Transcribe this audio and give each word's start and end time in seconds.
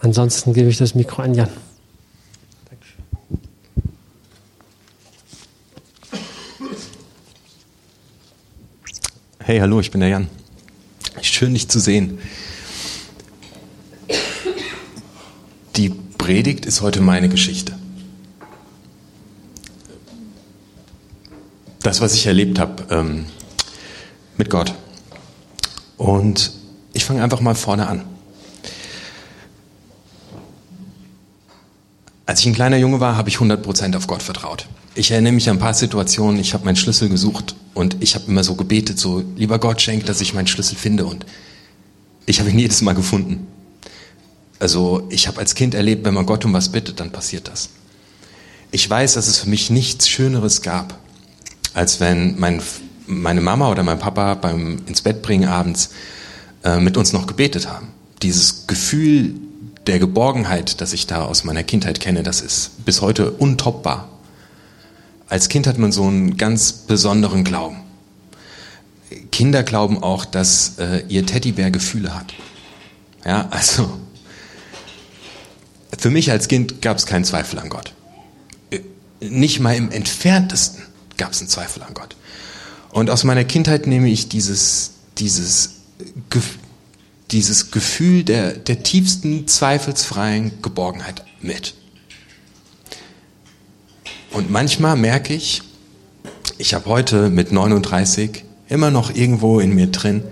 Ansonsten 0.00 0.52
gebe 0.52 0.68
ich 0.68 0.76
das 0.76 0.94
Mikro 0.94 1.22
an 1.22 1.34
Jan. 1.34 1.48
Hey, 9.38 9.60
hallo, 9.60 9.78
ich 9.78 9.92
bin 9.92 10.00
der 10.00 10.10
Jan. 10.10 10.28
Schön, 11.22 11.54
dich 11.54 11.68
zu 11.68 11.78
sehen. 11.78 12.18
Die 15.76 15.90
Predigt 16.18 16.66
ist 16.66 16.80
heute 16.80 17.00
meine 17.00 17.28
Geschichte. 17.28 17.78
Das, 21.80 22.00
was 22.00 22.14
ich 22.14 22.26
erlebt 22.26 22.58
habe 22.58 22.84
ähm, 22.90 23.26
mit 24.36 24.50
Gott. 24.50 24.74
Und 25.96 26.50
ich 26.92 27.04
fange 27.04 27.22
einfach 27.22 27.40
mal 27.40 27.54
vorne 27.54 27.86
an. 27.86 28.15
Als 32.36 32.42
ich 32.42 32.48
ein 32.48 32.54
kleiner 32.54 32.76
Junge 32.76 33.00
war, 33.00 33.16
habe 33.16 33.30
ich 33.30 33.38
100% 33.38 33.96
auf 33.96 34.06
Gott 34.06 34.22
vertraut. 34.22 34.66
Ich 34.94 35.10
erinnere 35.10 35.32
mich 35.32 35.48
an 35.48 35.56
ein 35.56 35.58
paar 35.58 35.72
Situationen, 35.72 36.38
ich 36.38 36.52
habe 36.52 36.66
meinen 36.66 36.76
Schlüssel 36.76 37.08
gesucht 37.08 37.56
und 37.72 37.96
ich 38.00 38.14
habe 38.14 38.26
immer 38.28 38.44
so 38.44 38.56
gebetet, 38.56 38.98
so, 38.98 39.24
lieber 39.36 39.58
Gott, 39.58 39.80
schenk, 39.80 40.04
dass 40.04 40.20
ich 40.20 40.34
meinen 40.34 40.46
Schlüssel 40.46 40.76
finde. 40.76 41.06
Und 41.06 41.24
ich 42.26 42.38
habe 42.38 42.50
ihn 42.50 42.58
jedes 42.58 42.82
Mal 42.82 42.92
gefunden. 42.92 43.46
Also 44.58 45.06
ich 45.08 45.28
habe 45.28 45.38
als 45.38 45.54
Kind 45.54 45.74
erlebt, 45.74 46.04
wenn 46.04 46.12
man 46.12 46.26
Gott 46.26 46.44
um 46.44 46.52
was 46.52 46.70
bittet, 46.70 47.00
dann 47.00 47.10
passiert 47.10 47.48
das. 47.48 47.70
Ich 48.70 48.90
weiß, 48.90 49.14
dass 49.14 49.28
es 49.28 49.38
für 49.38 49.48
mich 49.48 49.70
nichts 49.70 50.06
Schöneres 50.06 50.60
gab, 50.60 50.98
als 51.72 52.00
wenn 52.00 52.38
mein, 52.38 52.60
meine 53.06 53.40
Mama 53.40 53.70
oder 53.70 53.82
mein 53.82 53.98
Papa 53.98 54.34
beim 54.34 54.82
ins 54.84 55.00
Bett 55.00 55.22
bringen 55.22 55.48
abends 55.48 55.88
äh, 56.64 56.80
mit 56.80 56.98
uns 56.98 57.14
noch 57.14 57.26
gebetet 57.26 57.66
haben. 57.66 57.88
Dieses 58.20 58.66
Gefühl 58.66 59.36
der 59.86 59.98
Geborgenheit, 59.98 60.80
das 60.80 60.92
ich 60.92 61.06
da 61.06 61.24
aus 61.24 61.44
meiner 61.44 61.62
Kindheit 61.62 62.00
kenne, 62.00 62.22
das 62.22 62.40
ist 62.40 62.84
bis 62.84 63.00
heute 63.00 63.30
untoppbar. 63.30 64.08
Als 65.28 65.48
Kind 65.48 65.66
hat 65.66 65.78
man 65.78 65.92
so 65.92 66.04
einen 66.04 66.36
ganz 66.36 66.72
besonderen 66.72 67.44
Glauben. 67.44 67.78
Kinder 69.30 69.62
glauben 69.62 70.02
auch, 70.02 70.24
dass 70.24 70.78
äh, 70.78 71.04
ihr 71.08 71.26
Teddybär 71.26 71.70
Gefühle 71.70 72.14
hat. 72.14 72.34
Ja, 73.24 73.48
also 73.50 73.90
für 75.98 76.10
mich 76.10 76.30
als 76.30 76.48
Kind 76.48 76.82
gab 76.82 76.96
es 76.96 77.06
keinen 77.06 77.24
Zweifel 77.24 77.58
an 77.58 77.68
Gott. 77.68 77.92
Nicht 79.20 79.60
mal 79.60 79.74
im 79.74 79.90
entferntesten 79.90 80.82
gab 81.16 81.32
es 81.32 81.40
einen 81.40 81.48
Zweifel 81.48 81.82
an 81.82 81.94
Gott. 81.94 82.16
Und 82.90 83.10
aus 83.10 83.24
meiner 83.24 83.44
Kindheit 83.44 83.86
nehme 83.86 84.08
ich 84.08 84.28
dieses, 84.28 84.92
dieses, 85.18 85.70
dieses 87.30 87.70
Gefühl 87.70 88.24
der, 88.24 88.52
der 88.52 88.82
tiefsten, 88.82 89.48
zweifelsfreien 89.48 90.62
Geborgenheit 90.62 91.24
mit. 91.40 91.74
Und 94.30 94.50
manchmal 94.50 94.96
merke 94.96 95.34
ich, 95.34 95.62
ich 96.58 96.74
habe 96.74 96.86
heute 96.86 97.30
mit 97.30 97.52
39 97.52 98.44
immer 98.68 98.90
noch 98.90 99.14
irgendwo 99.14 99.60
in 99.60 99.74
mir 99.74 99.88
drin 99.88 100.22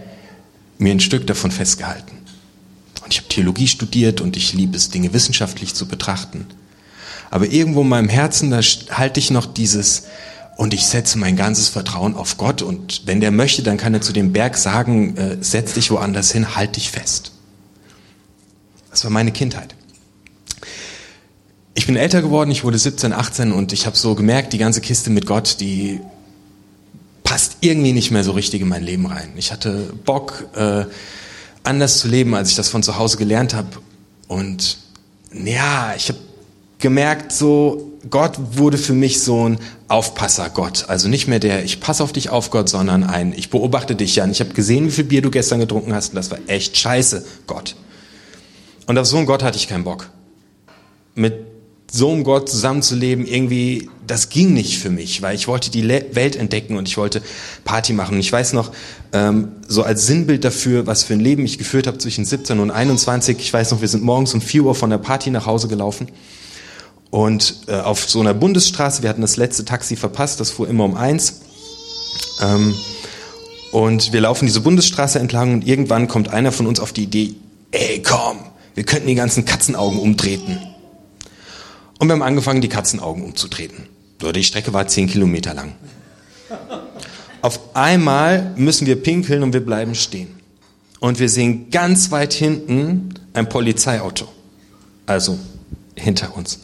mir 0.79 0.93
ein 0.93 1.01
Stück 1.01 1.27
davon 1.27 1.51
festgehalten. 1.51 2.17
Und 3.03 3.13
ich 3.13 3.19
habe 3.19 3.29
Theologie 3.29 3.69
studiert 3.69 4.21
und 4.21 4.37
ich 4.37 4.53
liebe 4.53 4.77
es, 4.77 4.91
Dinge 4.91 5.13
wissenschaftlich 5.13 5.75
zu 5.75 5.87
betrachten. 5.87 6.47
Aber 7.31 7.47
irgendwo 7.47 7.83
in 7.83 7.89
meinem 7.89 8.09
Herzen, 8.09 8.51
da 8.51 8.61
halte 8.61 9.21
ich 9.21 9.31
noch 9.31 9.47
dieses, 9.47 10.05
und 10.57 10.75
ich 10.75 10.87
setze 10.87 11.19
mein 11.19 11.37
ganzes 11.37 11.69
Vertrauen 11.69 12.15
auf 12.15 12.37
Gott 12.37 12.63
und 12.63 13.03
wenn 13.07 13.21
der 13.21 13.31
möchte, 13.31 13.63
dann 13.63 13.77
kann 13.77 13.95
er 13.95 14.01
zu 14.01 14.13
dem 14.13 14.33
Berg 14.33 14.57
sagen, 14.57 15.17
äh, 15.17 15.37
setz 15.41 15.75
dich 15.75 15.91
woanders 15.91 16.31
hin, 16.31 16.55
halt 16.55 16.77
dich 16.77 16.91
fest. 16.91 17.33
Das 18.91 19.05
war 19.05 19.11
meine 19.11 19.33
Kindheit. 19.33 19.75
Ich 21.75 21.87
bin 21.87 21.97
älter 21.97 22.23
geworden, 22.23 22.53
ich 22.53 22.63
wurde 22.63 22.79
17, 22.79 23.13
18 23.13 23.51
und 23.51 23.73
ich 23.73 23.87
habe 23.87 23.97
so 23.97 24.15
gemerkt, 24.15 24.53
die 24.53 24.59
ganze 24.59 24.81
Kiste 24.81 25.11
mit 25.11 25.27
Gott, 25.27 25.57
die 25.59 26.01
passt 27.25 27.57
irgendwie 27.63 27.93
nicht 27.93 28.13
mehr 28.13 28.23
so 28.23 28.31
richtig 28.33 28.61
in 28.61 28.69
mein 28.69 28.85
Leben 28.85 29.07
rein. 29.07 29.33
Ich 29.35 29.51
hatte 29.51 29.93
Bock, 30.05 30.47
äh, 30.55 30.85
anders 31.65 31.99
zu 31.99 32.07
leben, 32.07 32.35
als 32.35 32.51
ich 32.51 32.57
das 32.57 32.69
von 32.69 32.83
zu 32.83 32.97
Hause 32.97 33.17
gelernt 33.17 33.55
habe. 33.55 33.69
Und 34.29 34.79
ja, 35.33 35.95
ich 35.97 36.09
habe 36.11 36.19
gemerkt, 36.79 37.33
so 37.33 37.94
Gott 38.11 38.39
wurde 38.57 38.79
für 38.79 38.93
mich 38.93 39.21
so 39.21 39.49
ein 39.49 39.59
Aufpasser 39.89 40.51
Gott. 40.51 40.87
Also 40.89 41.09
nicht 41.09 41.29
mehr 41.29 41.39
der 41.39 41.65
ich 41.65 41.81
passe 41.81 42.03
auf 42.03 42.13
dich 42.13 42.31
auf 42.31 42.51
Gott, 42.51 42.69
sondern 42.69 43.05
ein 43.05 43.33
ich 43.37 43.51
beobachte 43.51 43.95
dich 43.95 44.17
ja. 44.17 44.25
Und 44.25 44.31
ich 44.31 44.41
habe 44.41 44.53
gesehen, 44.55 44.87
wie 44.87 44.91
viel 44.91 45.05
Bier 45.05 45.23
du 45.23 45.31
gestern 45.31 45.61
getrunken 45.61 45.95
hast 45.95 46.11
und 46.11 46.17
das 46.17 46.31
war 46.31 46.39
echt 46.47 46.77
scheiße, 46.77 47.25
Gott. 47.47 47.77
Und 48.87 48.99
auf 48.99 49.07
so 49.07 49.17
einen 49.17 49.27
Gott 49.27 49.43
hatte 49.43 49.57
ich 49.57 49.69
keinen 49.69 49.85
Bock. 49.85 50.11
Mit 51.15 51.35
so 51.91 52.11
einem 52.11 52.25
Gott 52.25 52.49
zusammenzuleben, 52.49 53.25
irgendwie, 53.25 53.89
das 54.05 54.29
ging 54.29 54.53
nicht 54.53 54.79
für 54.79 54.91
mich, 54.91 55.23
weil 55.23 55.37
ich 55.37 55.47
wollte 55.47 55.71
die 55.71 55.89
Welt 55.89 56.35
entdecken 56.35 56.77
und 56.77 56.89
ich 56.89 56.97
wollte 56.97 57.23
Party 57.65 57.93
machen. 57.93 58.15
Und 58.15 58.21
ich 58.21 58.33
weiß 58.33 58.53
noch, 58.53 58.73
ähm, 59.13 59.53
so 59.69 59.85
als 59.85 60.07
Sinnbild 60.07 60.45
dafür, 60.45 60.89
was 60.89 61.05
für 61.05 61.15
ein 61.15 61.21
Leben 61.21 61.45
ich 61.45 61.57
geführt 61.57 61.87
habe 61.87 61.99
zwischen 61.99 62.25
17 62.25 62.59
und 62.59 62.73
21, 62.73 63.39
ich 63.39 63.53
weiß 63.53 63.71
noch, 63.71 63.81
wir 63.81 63.89
sind 63.89 64.03
morgens 64.03 64.35
um 64.35 64.41
4 64.41 64.65
Uhr 64.65 64.75
von 64.75 64.91
der 64.91 64.99
Party 64.99 65.31
nach 65.31 65.47
Hause 65.47 65.69
gelaufen 65.69 66.09
und 67.15 67.59
äh, 67.69 67.75
auf 67.77 68.11
so 68.11 68.19
einer 68.19 68.35
Bundesstraße, 68.35 69.05
wir 69.05 69.09
hatten 69.09 69.21
das 69.21 69.37
letzte 69.37 69.65
Taxi 69.65 69.95
verpasst, 69.95 70.41
das 70.41 70.51
fuhr 70.51 70.67
immer 70.67 70.83
um 70.83 70.97
eins. 70.97 71.43
Ähm, 72.41 72.75
und 73.71 74.13
wir 74.13 74.21
laufen 74.21 74.47
diese 74.47 74.61
Bundesstraße 74.61 75.21
entlang 75.21 75.53
und 75.53 75.65
irgendwann 75.65 76.09
kommt 76.09 76.31
einer 76.31 76.51
von 76.51 76.67
uns 76.67 76.81
auf 76.81 76.93
die 76.93 77.05
Idee, 77.05 77.37
ey 77.71 78.03
komm, 78.03 78.41
wir 78.75 78.83
könnten 78.83 79.07
die 79.07 79.15
ganzen 79.15 79.45
Katzenaugen 79.45 80.01
umtreten. 80.01 80.59
Und 82.01 82.09
wir 82.09 82.15
haben 82.15 82.23
angefangen, 82.23 82.61
die 82.61 82.69
Katzenaugen 82.69 83.23
umzutreten. 83.23 83.87
Die 84.21 84.43
Strecke 84.43 84.73
war 84.73 84.89
zehn 84.89 85.07
Kilometer 85.07 85.55
lang. 85.55 85.77
Auf 87.43 87.61
einmal 87.77 88.55
müssen 88.57 88.89
wir 88.89 89.01
pinkeln 89.01 89.45
und 89.45 89.53
wir 89.53 89.65
bleiben 89.65 89.95
stehen. 89.95 90.35
Und 90.99 91.21
wir 91.21 91.29
sehen 91.29 91.71
ganz 91.71 92.11
weit 92.11 92.33
hinten 92.33 93.15
ein 93.35 93.49
Polizeiauto. 93.49 94.27
Also 95.07 95.39
hinter 95.95 96.37
uns. 96.37 96.59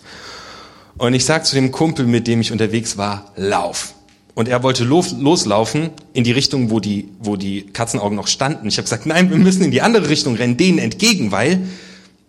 Und 0.99 1.15
ich 1.15 1.25
sag 1.25 1.47
zu 1.47 1.55
dem 1.55 1.73
Kumpel, 1.73 2.07
mit 2.07 2.27
dem 2.27 2.41
ich 2.41 2.53
unterwegs 2.53 2.97
war, 2.97 3.33
lauf. 3.37 3.95
Und 4.35 4.49
er 4.49 4.63
wollte 4.63 4.85
los, 4.85 5.15
loslaufen 5.19 5.91
in 6.13 6.25
die 6.25 6.33
Richtung, 6.33 6.71
wo 6.71 6.81
die, 6.81 7.09
wo 7.19 7.37
die 7.37 7.67
Katzenaugen 7.67 8.17
noch 8.17 8.29
standen. 8.29 8.69
Ich 8.69 8.77
habe 8.77 8.85
gesagt, 8.85 9.07
nein, 9.07 9.31
wir 9.31 9.37
müssen 9.37 9.63
in 9.63 9.71
die 9.71 9.83
andere 9.83 10.09
Richtung 10.09 10.37
rennen, 10.37 10.57
denen 10.57 10.79
entgegen, 10.79 11.33
weil 11.33 11.61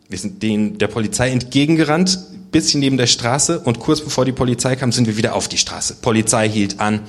wir 0.10 0.18
sind 0.18 0.44
denen 0.44 0.78
der 0.78 0.88
Polizei 0.88 1.30
entgegengerannt, 1.30 2.20
bisschen 2.52 2.82
neben 2.82 2.98
der 2.98 3.08
Straße 3.08 3.60
und 3.60 3.80
kurz 3.80 4.02
bevor 4.02 4.26
die 4.26 4.34
Polizei 4.34 4.76
kam, 4.76 4.92
sind 4.92 5.08
wir 5.08 5.16
wieder 5.16 5.36
auf 5.36 5.48
die 5.48 5.58
Straße. 5.58 5.96
Polizei 6.02 6.50
hielt 6.50 6.80
an. 6.82 7.02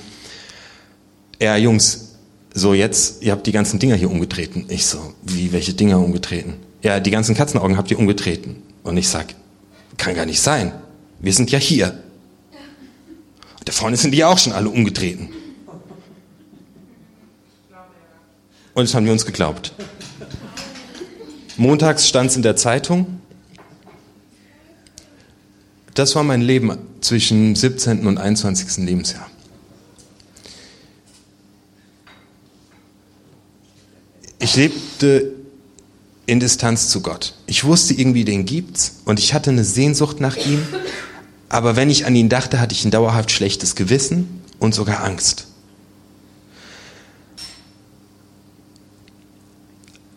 Ja, 1.41 1.57
Jungs, 1.57 2.13
so 2.53 2.73
jetzt, 2.73 3.21
ihr 3.23 3.33
habt 3.33 3.45
die 3.45 3.51
ganzen 3.51 3.79
Dinger 3.79 3.95
hier 3.95 4.09
umgetreten. 4.09 4.65
Ich 4.69 4.85
so, 4.85 5.13
wie, 5.21 5.51
welche 5.51 5.73
Dinger 5.73 5.99
umgetreten? 5.99 6.53
Ja, 6.81 6.99
die 6.99 7.11
ganzen 7.11 7.35
Katzenaugen 7.35 7.77
habt 7.77 7.91
ihr 7.91 7.99
umgetreten. 7.99 8.61
Und 8.83 8.95
ich 8.95 9.09
sag, 9.09 9.27
kann 9.97 10.15
gar 10.15 10.25
nicht 10.25 10.39
sein. 10.39 10.71
Wir 11.23 11.31
sind 11.31 11.51
ja 11.51 11.57
hier. 11.57 12.03
Und 13.57 13.69
da 13.69 13.71
vorne 13.71 13.95
sind 13.95 14.11
die 14.11 14.17
ja 14.17 14.27
auch 14.27 14.37
schon 14.37 14.51
alle 14.51 14.69
umgetreten. 14.69 15.29
Und 18.73 18.83
das 18.83 18.93
haben 18.93 19.05
wir 19.05 19.13
uns 19.13 19.25
geglaubt. 19.25 19.73
Montags 21.55 22.09
stand 22.09 22.29
es 22.29 22.35
in 22.35 22.41
der 22.41 22.57
Zeitung. 22.57 23.21
Das 25.93 26.13
war 26.13 26.23
mein 26.23 26.41
Leben 26.41 26.77
zwischen 26.99 27.55
17. 27.55 28.05
und 28.05 28.17
21. 28.17 28.83
Lebensjahr. 28.83 29.29
Ich 34.39 34.57
lebte 34.57 35.31
in 36.25 36.41
Distanz 36.41 36.89
zu 36.89 36.99
Gott. 36.99 37.35
Ich 37.45 37.63
wusste 37.63 37.93
irgendwie, 37.93 38.25
den 38.25 38.43
gibt's 38.43 38.97
und 39.05 39.19
ich 39.19 39.33
hatte 39.33 39.51
eine 39.51 39.63
Sehnsucht 39.63 40.19
nach 40.19 40.35
ihm 40.35 40.67
aber 41.53 41.75
wenn 41.75 41.91
ich 41.91 42.07
an 42.07 42.15
ihn 42.15 42.29
dachte, 42.29 42.59
hatte 42.59 42.73
ich 42.73 42.83
ein 42.83 42.89
dauerhaft 42.89 43.29
schlechtes 43.29 43.75
Gewissen 43.75 44.41
und 44.57 44.73
sogar 44.73 45.03
Angst. 45.03 45.45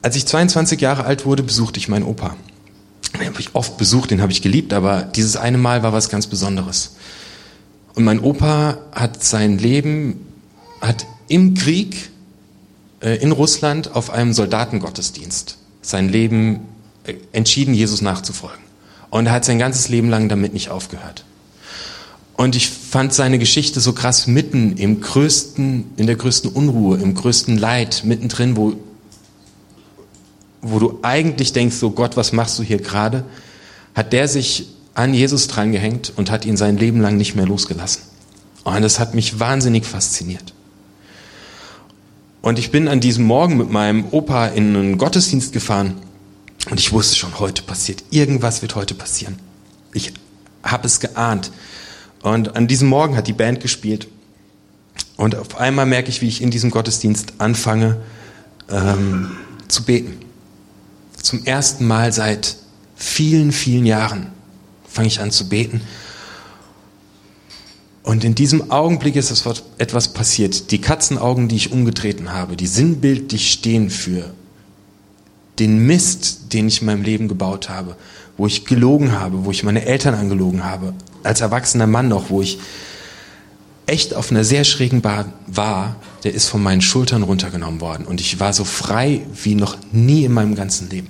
Als 0.01 0.17
ich 0.17 0.25
22 0.25 0.81
Jahre 0.81 1.05
alt 1.05 1.27
wurde, 1.27 1.43
besuchte 1.43 1.79
ich 1.79 1.89
meinen 1.89 2.05
Opa. 2.05 2.37
Den 3.21 3.27
habe 3.27 3.39
ich 3.39 3.55
oft 3.55 3.77
besucht, 3.77 4.13
den 4.13 4.23
habe 4.23 4.33
ich 4.33 4.41
geliebt, 4.41 4.73
aber 4.73 5.03
dieses 5.03 5.37
eine 5.37 5.59
Mal 5.59 5.83
war 5.83 5.93
was 5.93 6.09
ganz 6.09 6.27
Besonderes. 6.27 6.97
Und 7.95 8.05
mein 8.05 8.21
Opa 8.21 8.79
hat 8.93 9.23
sein 9.23 9.59
Leben, 9.59 10.27
hat 10.81 11.05
im 11.29 11.53
Krieg 11.53 12.09
äh, 13.03 13.17
in 13.17 13.31
Russland 13.31 13.95
auf 13.95 14.09
einem 14.09 14.33
Soldatengottesdienst 14.33 15.59
sein 15.83 16.09
Leben 16.09 16.61
äh, 17.05 17.13
entschieden, 17.33 17.75
Jesus 17.75 18.01
nachzufolgen. 18.01 18.66
Und 19.17 19.25
er 19.25 19.33
hat 19.33 19.47
sein 19.47 19.59
ganzes 19.59 19.89
Leben 19.89 20.11
lang 20.11 20.29
damit 20.29 20.53
nicht 20.53 20.69
aufgehört. 20.69 21.25
Und 22.37 22.55
ich 22.55 22.69
fand 22.69 23.15
seine 23.15 23.39
Geschichte 23.39 23.81
so 23.81 23.95
krass 23.95 24.27
mitten 24.27 24.77
im 24.77 25.01
größten, 25.01 25.93
in 25.97 26.07
der 26.07 26.17
größten 26.17 26.51
Unruhe, 26.51 26.99
im 26.99 27.15
größten 27.15 27.57
Leid, 27.57 28.03
mittendrin, 28.05 28.59
wo 28.59 28.75
wo 30.61 30.79
du 30.79 30.99
eigentlich 31.01 31.55
denkst, 31.55 31.77
so 31.77 31.93
Gott, 31.93 32.19
was 32.19 32.33
machst 32.33 32.59
du 32.59 32.63
hier 32.63 32.77
gerade, 32.79 33.25
hat 33.95 34.13
der 34.13 34.29
sich 34.29 34.69
an 34.93 35.15
Jesus 35.15 35.47
drangehängt 35.47 36.13
und 36.17 36.31
hat 36.31 36.45
ihn 36.45 36.59
sein 36.59 36.77
Leben 36.77 37.01
lang 37.01 37.17
nicht 37.17 37.37
mehr 37.37 37.47
losgelassen. 37.47 38.03
Und 38.65 38.83
das 38.83 38.99
hat 38.99 39.15
mich 39.15 39.41
wahnsinnig 39.41 39.87
fasziniert. 39.87 40.53
Und 42.43 42.59
ich 42.59 42.71
bin 42.71 42.89
an 42.89 43.01
diesem 43.01 43.25
Morgen 43.25 43.57
mit 43.57 43.71
meinem 43.71 44.07
Opa 44.11 44.49
in 44.49 44.77
einen 44.77 44.99
Gottesdienst 44.99 45.55
gefahren 45.55 45.95
und 46.71 46.81
ich 46.81 46.93
wusste 46.93 47.17
schon, 47.17 47.39
heute 47.39 47.63
passiert, 47.63 48.05
irgendwas 48.11 48.63
wird 48.63 48.75
heute 48.75 48.95
passieren. 48.95 49.39
Ich 49.93 50.13
habe 50.63 50.87
es 50.87 51.01
geahnt. 51.01 51.51
Und 52.23 52.57
an 52.57 52.67
diesem 52.67 52.89
Morgen 52.89 53.17
hat 53.17 53.29
die 53.29 53.33
Band 53.33 53.61
gespielt 53.61 54.09
und 55.17 55.35
auf 55.35 55.59
einmal 55.59 55.87
merke 55.87 56.09
ich, 56.09 56.21
wie 56.23 56.29
ich 56.29 56.43
in 56.43 56.51
diesem 56.51 56.71
Gottesdienst 56.71 57.35
anfange 57.39 58.01
ähm, 58.69 59.37
zu 59.69 59.85
beten. 59.85 60.19
Zum 61.23 61.45
ersten 61.45 61.87
Mal 61.87 62.13
seit 62.13 62.57
vielen, 62.97 63.53
vielen 63.53 63.87
Jahren 63.87 64.29
fange 64.89 65.09
ich 65.09 65.21
an 65.21 65.31
zu 65.31 65.49
beten. 65.49 65.81
Und 68.03 68.25
in 68.25 68.35
diesem 68.35 68.71
Augenblick 68.71 69.17
ist 69.17 69.47
etwas 69.79 70.13
passiert. 70.13 70.71
Die 70.71 70.81
Katzenaugen, 70.81 71.49
die 71.49 71.57
ich 71.57 71.73
umgetreten 71.73 72.33
habe, 72.33 72.57
die 72.57 72.69
sinnbildlich 72.69 73.51
stehen 73.51 73.91
für 73.91 74.33
den 75.59 75.87
Mist, 75.87 76.53
den 76.53 76.69
ich 76.69 76.81
in 76.81 76.87
meinem 76.87 77.03
Leben 77.03 77.29
gebaut 77.29 77.69
habe, 77.69 77.97
wo 78.37 78.47
ich 78.47 78.65
gelogen 78.65 79.13
habe, 79.13 79.45
wo 79.45 79.51
ich 79.51 79.63
meine 79.63 79.85
Eltern 79.85 80.15
angelogen 80.15 80.65
habe, 80.65 80.95
als 81.23 81.41
erwachsener 81.41 81.87
Mann 81.87 82.09
noch, 82.09 82.31
wo 82.31 82.43
ich 82.43 82.59
echt 83.87 84.15
auf 84.15 84.31
einer 84.31 84.45
sehr 84.45 84.65
schrägen 84.65 85.01
Bahn 85.01 85.33
war, 85.47 85.97
der 86.25 86.35
ist 86.35 86.49
von 86.49 86.63
meinen 86.63 86.83
Schultern 86.83 87.23
runtergenommen 87.23 87.81
worden. 87.81 88.05
Und 88.05 88.21
ich 88.21 88.41
war 88.41 88.53
so 88.53 88.65
frei 88.65 89.23
wie 89.43 89.55
noch 89.55 89.79
nie 89.93 90.25
in 90.25 90.33
meinem 90.33 90.55
ganzen 90.55 90.91
Leben. 90.91 91.09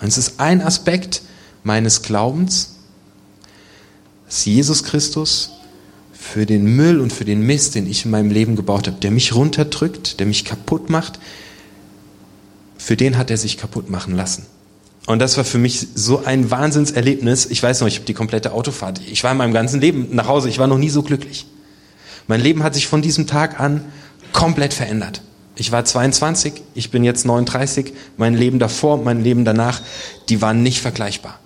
Und 0.00 0.08
es 0.08 0.18
ist 0.18 0.38
ein 0.38 0.60
Aspekt 0.60 1.22
meines 1.62 2.02
Glaubens, 2.02 2.74
dass 4.26 4.44
Jesus 4.44 4.84
Christus 4.84 5.52
für 6.12 6.46
den 6.46 6.64
Müll 6.64 7.00
und 7.00 7.12
für 7.12 7.24
den 7.24 7.40
Mist, 7.40 7.74
den 7.74 7.86
ich 7.86 8.04
in 8.04 8.10
meinem 8.10 8.30
Leben 8.30 8.56
gebaut 8.56 8.86
habe, 8.86 9.00
der 9.00 9.10
mich 9.10 9.34
runterdrückt, 9.34 10.20
der 10.20 10.26
mich 10.26 10.44
kaputt 10.44 10.90
macht, 10.90 11.18
für 12.84 12.98
den 12.98 13.16
hat 13.16 13.30
er 13.30 13.38
sich 13.38 13.56
kaputt 13.56 13.88
machen 13.88 14.14
lassen. 14.14 14.44
Und 15.06 15.18
das 15.18 15.38
war 15.38 15.44
für 15.44 15.56
mich 15.56 15.86
so 15.94 16.22
ein 16.22 16.50
Wahnsinnserlebnis. 16.50 17.46
Ich 17.46 17.62
weiß 17.62 17.80
noch, 17.80 17.88
ich 17.88 17.94
habe 17.94 18.04
die 18.04 18.12
komplette 18.12 18.52
Autofahrt. 18.52 19.00
Ich 19.10 19.24
war 19.24 19.32
in 19.32 19.38
meinem 19.38 19.54
ganzen 19.54 19.80
Leben 19.80 20.08
nach 20.10 20.28
Hause, 20.28 20.50
ich 20.50 20.58
war 20.58 20.66
noch 20.66 20.76
nie 20.76 20.90
so 20.90 21.02
glücklich. 21.02 21.46
Mein 22.26 22.42
Leben 22.42 22.62
hat 22.62 22.74
sich 22.74 22.86
von 22.86 23.00
diesem 23.00 23.26
Tag 23.26 23.58
an 23.58 23.86
komplett 24.34 24.74
verändert. 24.74 25.22
Ich 25.56 25.72
war 25.72 25.82
22, 25.82 26.60
ich 26.74 26.90
bin 26.90 27.04
jetzt 27.04 27.24
39. 27.24 27.94
Mein 28.18 28.34
Leben 28.34 28.58
davor 28.58 28.98
mein 28.98 29.24
Leben 29.24 29.46
danach, 29.46 29.80
die 30.28 30.42
waren 30.42 30.62
nicht 30.62 30.82
vergleichbar. 30.82 31.38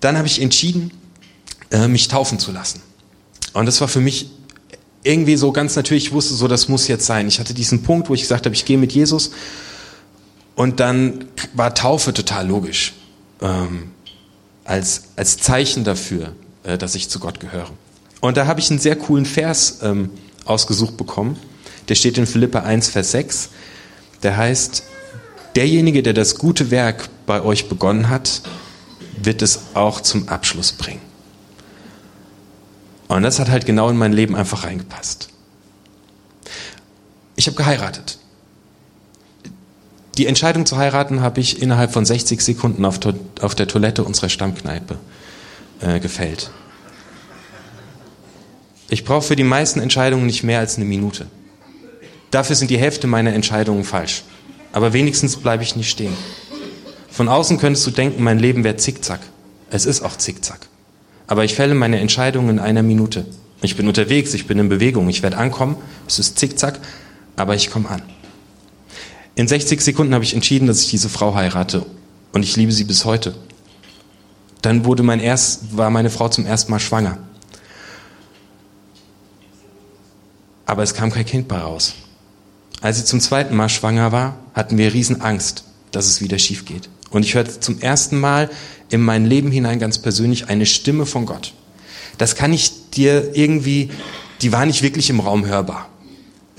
Dann 0.00 0.16
habe 0.16 0.26
ich 0.26 0.42
entschieden, 0.42 0.90
äh, 1.70 1.86
mich 1.86 2.08
taufen 2.08 2.40
zu 2.40 2.50
lassen. 2.50 2.82
Und 3.52 3.66
das 3.66 3.80
war 3.80 3.86
für 3.86 4.00
mich 4.00 4.28
irgendwie 5.04 5.36
so 5.36 5.52
ganz 5.52 5.76
natürlich, 5.76 6.06
ich 6.06 6.12
wusste 6.12 6.34
so, 6.34 6.48
das 6.48 6.66
muss 6.66 6.88
jetzt 6.88 7.06
sein. 7.06 7.28
Ich 7.28 7.38
hatte 7.38 7.54
diesen 7.54 7.84
Punkt, 7.84 8.08
wo 8.08 8.14
ich 8.14 8.22
gesagt 8.22 8.46
habe, 8.46 8.56
ich 8.56 8.64
gehe 8.64 8.76
mit 8.76 8.90
Jesus. 8.90 9.30
Und 10.60 10.78
dann 10.78 11.24
war 11.54 11.74
Taufe 11.74 12.12
total 12.12 12.46
logisch. 12.46 12.92
Ähm, 13.40 13.92
als, 14.62 15.04
als 15.16 15.38
Zeichen 15.38 15.84
dafür, 15.84 16.34
äh, 16.64 16.76
dass 16.76 16.94
ich 16.94 17.08
zu 17.08 17.18
Gott 17.18 17.40
gehöre. 17.40 17.70
Und 18.20 18.36
da 18.36 18.44
habe 18.44 18.60
ich 18.60 18.68
einen 18.68 18.78
sehr 18.78 18.96
coolen 18.96 19.24
Vers 19.24 19.78
ähm, 19.80 20.10
ausgesucht 20.44 20.98
bekommen. 20.98 21.38
Der 21.88 21.94
steht 21.94 22.18
in 22.18 22.26
Philippa 22.26 22.58
1, 22.58 22.90
Vers 22.90 23.12
6. 23.12 23.48
Der 24.22 24.36
heißt, 24.36 24.82
derjenige, 25.56 26.02
der 26.02 26.12
das 26.12 26.34
gute 26.34 26.70
Werk 26.70 27.08
bei 27.24 27.40
euch 27.40 27.70
begonnen 27.70 28.10
hat, 28.10 28.42
wird 29.16 29.40
es 29.40 29.60
auch 29.72 30.02
zum 30.02 30.28
Abschluss 30.28 30.72
bringen. 30.72 31.00
Und 33.08 33.22
das 33.22 33.38
hat 33.38 33.48
halt 33.48 33.64
genau 33.64 33.88
in 33.88 33.96
mein 33.96 34.12
Leben 34.12 34.36
einfach 34.36 34.64
reingepasst. 34.64 35.30
Ich 37.36 37.46
habe 37.46 37.56
geheiratet. 37.56 38.19
Die 40.20 40.26
Entscheidung 40.26 40.66
zu 40.66 40.76
heiraten 40.76 41.22
habe 41.22 41.40
ich 41.40 41.62
innerhalb 41.62 41.94
von 41.94 42.04
60 42.04 42.42
Sekunden 42.42 42.84
auf, 42.84 43.00
auf 43.40 43.54
der 43.54 43.66
Toilette 43.66 44.04
unserer 44.04 44.28
Stammkneipe 44.28 44.98
äh, 45.80 45.98
gefällt. 45.98 46.50
Ich 48.90 49.06
brauche 49.06 49.22
für 49.22 49.34
die 49.34 49.44
meisten 49.44 49.80
Entscheidungen 49.80 50.26
nicht 50.26 50.42
mehr 50.42 50.58
als 50.58 50.76
eine 50.76 50.84
Minute. 50.84 51.24
Dafür 52.30 52.54
sind 52.54 52.70
die 52.70 52.76
Hälfte 52.76 53.06
meiner 53.06 53.32
Entscheidungen 53.32 53.82
falsch. 53.82 54.24
Aber 54.72 54.92
wenigstens 54.92 55.38
bleibe 55.38 55.62
ich 55.62 55.74
nicht 55.74 55.88
stehen. 55.88 56.12
Von 57.10 57.30
außen 57.30 57.56
könntest 57.56 57.86
du 57.86 57.90
denken, 57.90 58.22
mein 58.22 58.38
Leben 58.38 58.62
wäre 58.62 58.76
zickzack. 58.76 59.20
Es 59.70 59.86
ist 59.86 60.02
auch 60.02 60.18
zickzack. 60.18 60.68
Aber 61.28 61.44
ich 61.46 61.54
fälle 61.54 61.74
meine 61.74 61.98
Entscheidungen 61.98 62.50
in 62.50 62.58
einer 62.58 62.82
Minute. 62.82 63.24
Ich 63.62 63.74
bin 63.74 63.88
unterwegs, 63.88 64.34
ich 64.34 64.46
bin 64.46 64.58
in 64.58 64.68
Bewegung, 64.68 65.08
ich 65.08 65.22
werde 65.22 65.38
ankommen. 65.38 65.76
Es 66.06 66.18
ist 66.18 66.38
zickzack, 66.38 66.78
aber 67.36 67.54
ich 67.54 67.70
komme 67.70 67.88
an. 67.88 68.02
In 69.34 69.48
60 69.48 69.80
Sekunden 69.80 70.14
habe 70.14 70.24
ich 70.24 70.34
entschieden, 70.34 70.66
dass 70.66 70.82
ich 70.82 70.90
diese 70.90 71.08
Frau 71.08 71.34
heirate. 71.34 71.86
Und 72.32 72.42
ich 72.42 72.56
liebe 72.56 72.72
sie 72.72 72.84
bis 72.84 73.04
heute. 73.04 73.34
Dann 74.62 74.84
wurde 74.84 75.02
mein 75.02 75.20
erst, 75.20 75.76
war 75.76 75.90
meine 75.90 76.10
Frau 76.10 76.28
zum 76.28 76.46
ersten 76.46 76.70
Mal 76.70 76.80
schwanger. 76.80 77.18
aber 80.70 80.84
es 80.84 80.94
kam 80.94 81.10
kein 81.10 81.26
Kind 81.26 81.48
bei 81.48 81.58
raus. 81.58 81.94
Als 82.80 82.98
sie 82.98 83.04
zum 83.04 83.18
zweiten 83.18 83.56
Mal 83.56 83.68
schwanger 83.68 84.12
war, 84.12 84.36
hatten 84.54 84.78
wir 84.78 84.94
Riesenangst, 84.94 85.64
dass 85.90 86.06
es 86.06 86.20
wieder 86.20 86.38
schief 86.38 86.64
geht. 86.64 86.88
Und 87.10 87.24
ich 87.24 87.34
hörte 87.34 87.58
zum 87.58 87.80
ersten 87.80 88.20
Mal 88.20 88.48
in 88.88 89.00
mein 89.00 89.26
Leben 89.26 89.50
hinein 89.50 89.80
ganz 89.80 89.98
persönlich 89.98 90.48
eine 90.48 90.66
Stimme 90.66 91.06
von 91.06 91.26
Gott. 91.26 91.54
Das 92.18 92.36
kann 92.36 92.52
ich 92.52 92.90
dir 92.90 93.34
irgendwie, 93.34 93.90
die 94.42 94.52
war 94.52 94.64
nicht 94.64 94.82
wirklich 94.82 95.10
im 95.10 95.18
Raum 95.18 95.44
hörbar. 95.44 95.88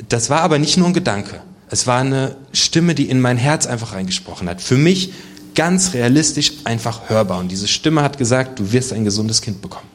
Das 0.09 0.29
war 0.29 0.41
aber 0.41 0.59
nicht 0.59 0.75
nur 0.75 0.87
ein 0.87 0.93
Gedanke. 0.93 1.41
Es 1.71 1.87
war 1.87 2.01
eine 2.01 2.35
Stimme, 2.51 2.93
die 2.93 3.09
in 3.09 3.21
mein 3.21 3.37
Herz 3.37 3.65
einfach 3.65 3.93
reingesprochen 3.93 4.49
hat. 4.49 4.61
Für 4.61 4.77
mich 4.77 5.13
ganz 5.55 5.93
realistisch 5.93 6.53
einfach 6.65 7.09
hörbar. 7.09 7.39
Und 7.39 7.49
diese 7.49 7.67
Stimme 7.67 8.03
hat 8.03 8.17
gesagt, 8.17 8.59
du 8.59 8.73
wirst 8.73 8.91
ein 8.91 9.05
gesundes 9.05 9.41
Kind 9.41 9.61
bekommen. 9.61 9.87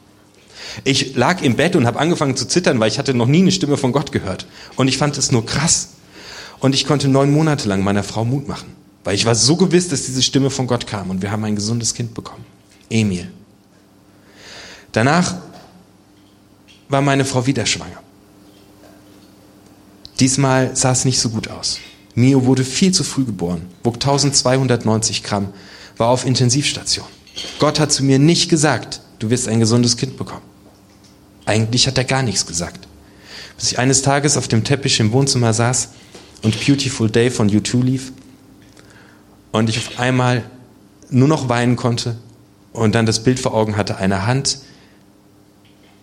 Ich 0.83 1.15
lag 1.15 1.41
im 1.41 1.55
Bett 1.55 1.75
und 1.75 1.85
habe 1.85 1.99
angefangen 1.99 2.35
zu 2.35 2.47
zittern, 2.47 2.79
weil 2.79 2.89
ich 2.89 2.97
hatte 2.97 3.13
noch 3.13 3.27
nie 3.27 3.41
eine 3.41 3.51
Stimme 3.51 3.77
von 3.77 3.91
Gott 3.91 4.11
gehört. 4.11 4.47
Und 4.75 4.87
ich 4.87 4.97
fand 4.97 5.17
es 5.17 5.31
nur 5.31 5.45
krass. 5.45 5.89
Und 6.59 6.73
ich 6.73 6.85
konnte 6.87 7.07
neun 7.07 7.31
Monate 7.31 7.69
lang 7.69 7.83
meiner 7.83 8.03
Frau 8.03 8.25
Mut 8.25 8.47
machen, 8.47 8.69
weil 9.03 9.13
ich 9.13 9.25
war 9.25 9.35
so 9.35 9.55
gewiss, 9.55 9.89
dass 9.89 10.07
diese 10.07 10.23
Stimme 10.23 10.49
von 10.49 10.65
Gott 10.65 10.87
kam 10.87 11.11
und 11.11 11.21
wir 11.21 11.29
haben 11.29 11.43
ein 11.43 11.55
gesundes 11.55 11.93
Kind 11.93 12.15
bekommen. 12.15 12.43
Emil. 12.89 13.29
Danach 14.91 15.35
war 16.89 17.01
meine 17.01 17.25
Frau 17.25 17.45
wieder 17.45 17.67
schwanger. 17.67 18.01
Diesmal 20.19 20.75
sah 20.75 20.91
es 20.91 21.05
nicht 21.05 21.19
so 21.19 21.29
gut 21.29 21.47
aus. 21.49 21.79
Mio 22.15 22.45
wurde 22.45 22.63
viel 22.63 22.91
zu 22.91 23.03
früh 23.03 23.25
geboren, 23.25 23.67
wog 23.83 23.95
1290 23.95 25.23
Gramm, 25.23 25.49
war 25.97 26.09
auf 26.09 26.25
Intensivstation. 26.25 27.05
Gott 27.59 27.79
hat 27.79 27.91
zu 27.91 28.03
mir 28.03 28.17
nicht 28.17 28.49
gesagt, 28.49 29.01
du 29.19 29.29
wirst 29.29 29.47
ein 29.47 29.59
gesundes 29.59 29.97
Kind 29.97 30.17
bekommen. 30.17 30.41
Eigentlich 31.45 31.85
hat 31.87 31.97
er 31.97 32.03
gar 32.03 32.23
nichts 32.23 32.47
gesagt. 32.47 32.87
Bis 33.57 33.71
ich 33.71 33.79
eines 33.79 34.01
Tages 34.01 34.37
auf 34.37 34.47
dem 34.47 34.63
Teppich 34.63 34.99
im 34.99 35.11
Wohnzimmer 35.11 35.53
saß 35.53 35.89
und 36.41 36.65
Beautiful 36.65 37.09
Day 37.09 37.29
von 37.29 37.49
U2 37.49 37.83
lief 37.83 38.11
und 39.51 39.69
ich 39.69 39.77
auf 39.77 39.99
einmal 39.99 40.43
nur 41.09 41.27
noch 41.27 41.49
weinen 41.49 41.75
konnte 41.75 42.17
und 42.73 42.95
dann 42.95 43.05
das 43.05 43.23
Bild 43.23 43.39
vor 43.39 43.53
Augen 43.53 43.77
hatte, 43.77 43.97
eine 43.97 44.25
Hand, 44.25 44.59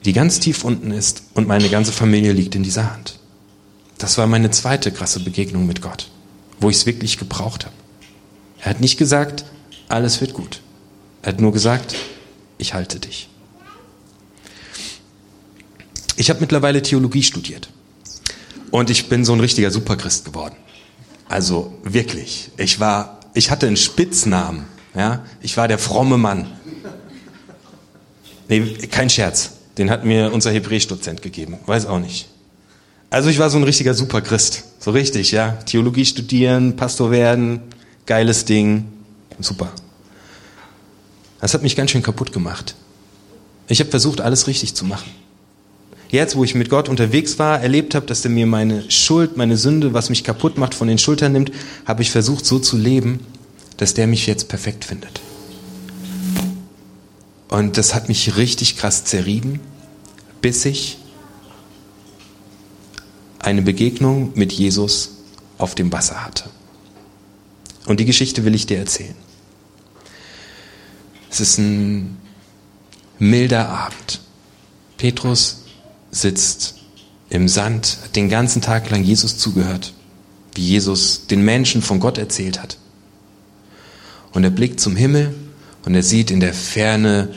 die 0.04 0.12
ganz 0.12 0.38
tief 0.38 0.64
unten 0.64 0.92
ist 0.92 1.25
und 1.35 1.49
meine 1.49 1.68
ganze 1.68 1.92
Familie 1.92 2.33
liegt 2.33 2.54
in 2.54 2.62
dieser 2.62 2.92
Hand. 2.92 3.18
Das 3.99 4.19
war 4.19 4.27
meine 4.27 4.51
zweite 4.51 4.93
krasse 4.93 5.21
Begegnung 5.21 5.67
mit 5.67 5.81
Gott, 5.81 6.11
wo 6.61 6.71
ich 6.71 6.77
es 6.77 6.87
wirklich 6.87 7.19
gebraucht 7.19 7.65
habe. 7.65 7.75
Er 8.61 8.71
hat 8.71 8.81
nicht 8.81 8.97
gesagt, 8.97 9.45
alles 9.89 10.21
wird 10.21 10.35
gut. 10.35 10.61
Er 11.23 11.33
hat 11.33 11.41
nur 11.41 11.53
gesagt, 11.53 11.95
ich 12.59 12.75
halte 12.75 12.99
dich. 12.99 13.29
Ich 16.17 16.31
habe 16.31 16.41
mittlerweile 16.41 16.83
Theologie 16.83 17.23
studiert. 17.23 17.69
Und 18.71 18.91
ich 18.91 19.09
bin 19.09 19.25
so 19.25 19.33
ein 19.33 19.41
richtiger 19.41 19.71
Superchrist 19.71 20.25
geworden. 20.25 20.57
Also 21.29 21.75
wirklich. 21.83 22.51
Ich 22.57 22.81
war, 22.81 23.21
ich 23.35 23.51
hatte 23.51 23.67
einen 23.67 23.77
Spitznamen. 23.77 24.67
Ja? 24.95 25.25
Ich 25.41 25.57
war 25.57 25.69
der 25.69 25.79
fromme 25.79 26.19
Mann. 26.19 26.47
Nee, 28.49 28.61
kein 28.91 29.11
Scherz. 29.11 29.53
Den 29.79 29.91
hat 29.91 30.05
mir 30.05 30.33
unser 30.33 30.53
Hebräisch-Dozent 30.53 31.23
gegeben. 31.23 31.59
Weiß 31.67 31.87
auch 31.87 31.99
nicht. 31.99 32.29
Also 33.14 33.28
ich 33.28 33.38
war 33.38 33.49
so 33.49 33.59
ein 33.59 33.62
richtiger 33.62 33.94
Superchrist. 33.94 34.64
So 34.80 34.90
richtig, 34.90 35.30
ja. 35.30 35.52
Theologie 35.66 36.04
studieren, 36.04 36.75
Pastor 36.75 37.12
werden, 37.12 37.61
geiles 38.06 38.44
Ding. 38.44 38.87
Super. 39.38 39.71
Das 41.40 41.54
hat 41.54 41.62
mich 41.62 41.76
ganz 41.76 41.92
schön 41.92 42.02
kaputt 42.02 42.33
gemacht. 42.33 42.75
Ich 43.68 43.78
habe 43.78 43.88
versucht, 43.88 44.21
alles 44.21 44.49
richtig 44.49 44.75
zu 44.75 44.85
machen 44.85 45.09
jetzt, 46.11 46.35
wo 46.35 46.42
ich 46.42 46.56
mit 46.56 46.71
Gott 46.71 46.88
unterwegs 46.88 47.38
war, 47.38 47.61
erlebt 47.61 47.94
habe, 47.94 48.06
dass 48.06 48.25
er 48.25 48.30
mir 48.30 48.47
meine 48.47 48.90
Schuld, 48.90 49.37
meine 49.37 49.56
Sünde, 49.56 49.94
was 49.94 50.11
mich 50.11 50.25
kaputt 50.25 50.59
macht, 50.59 50.75
von 50.75 50.88
den 50.88 50.99
Schultern 50.99 51.33
nimmt, 51.33 51.52
habe 51.87 52.02
ich 52.02 52.11
versucht, 52.11 52.47
so 52.47 52.59
zu 52.59 52.76
leben, 52.76 53.21
dass 53.76 53.94
der 53.94 54.06
mich 54.06 54.26
jetzt 54.26 54.49
perfekt 54.49 54.85
findet. 54.85 55.21
Und 57.49 57.76
das 57.78 57.94
hat 57.94 58.09
mich 58.09 58.37
richtig 58.37 58.76
krass 58.76 59.04
zerrieben, 59.04 59.61
bis 60.40 60.64
ich 60.64 60.99
eine 63.45 63.63
Begegnung 63.63 64.33
mit 64.35 64.53
Jesus 64.53 65.11
auf 65.59 65.75
dem 65.75 65.93
Wasser 65.93 66.25
hatte. 66.25 66.49
Und 67.87 68.01
die 68.01 68.05
Geschichte 68.05 68.45
will 68.45 68.55
ich 68.55 68.67
dir 68.67 68.79
erzählen. 68.79 69.15
Es 71.31 71.41
ist 71.41 71.59
ein 71.59 72.17
milder 73.19 73.69
Abend. 73.69 74.21
Petrus 74.97 75.65
sitzt 76.11 76.77
im 77.29 77.49
Sand, 77.49 77.99
hat 78.05 78.17
den 78.17 78.29
ganzen 78.29 78.63
Tag 78.63 78.89
lang 78.91 79.03
Jesus 79.03 79.37
zugehört, 79.37 79.93
wie 80.55 80.63
Jesus 80.63 81.27
den 81.27 81.43
Menschen 81.43 81.83
von 81.83 82.01
Gott 82.01 82.17
erzählt 82.17 82.63
hat. 82.63 82.79
Und 84.33 84.45
er 84.45 84.51
blickt 84.51 84.81
zum 84.81 84.97
Himmel 84.97 85.35
und 85.85 85.95
er 85.95 86.03
sieht 86.03 86.31
in 86.31 86.41
der 86.41 86.55
Ferne 86.55 87.35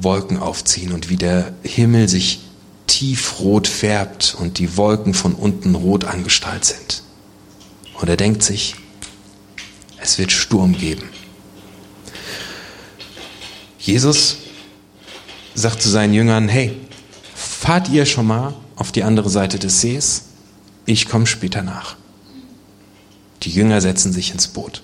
Wolken 0.00 0.36
aufziehen 0.38 0.92
und 0.92 1.08
wie 1.08 1.16
der 1.16 1.52
Himmel 1.62 2.08
sich 2.08 2.40
tiefrot 2.88 3.68
färbt 3.68 4.36
und 4.38 4.58
die 4.58 4.76
Wolken 4.76 5.14
von 5.14 5.34
unten 5.34 5.76
rot 5.76 6.04
angestrahlt 6.04 6.64
sind. 6.64 7.02
Und 7.94 8.08
er 8.08 8.16
denkt 8.16 8.42
sich, 8.42 8.74
es 10.00 10.18
wird 10.18 10.32
Sturm 10.32 10.76
geben. 10.76 11.08
Jesus 13.78 14.38
sagt 15.54 15.80
zu 15.82 15.88
seinen 15.88 16.14
Jüngern, 16.14 16.48
hey, 16.48 16.76
fahrt 17.34 17.88
ihr 17.88 18.06
schon 18.06 18.26
mal 18.26 18.54
auf 18.76 18.92
die 18.92 19.02
andere 19.02 19.30
Seite 19.30 19.58
des 19.58 19.80
Sees, 19.80 20.24
ich 20.86 21.08
komme 21.08 21.26
später 21.26 21.62
nach. 21.62 21.96
Die 23.42 23.50
Jünger 23.50 23.80
setzen 23.80 24.12
sich 24.12 24.32
ins 24.32 24.48
Boot 24.48 24.82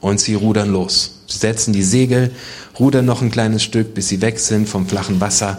und 0.00 0.20
sie 0.20 0.34
rudern 0.34 0.70
los. 0.70 1.22
Sie 1.26 1.38
setzen 1.38 1.72
die 1.72 1.82
Segel, 1.82 2.34
rudern 2.78 3.04
noch 3.04 3.22
ein 3.22 3.30
kleines 3.30 3.62
Stück, 3.62 3.94
bis 3.94 4.08
sie 4.08 4.20
weg 4.20 4.38
sind 4.38 4.68
vom 4.68 4.86
flachen 4.86 5.20
Wasser 5.20 5.58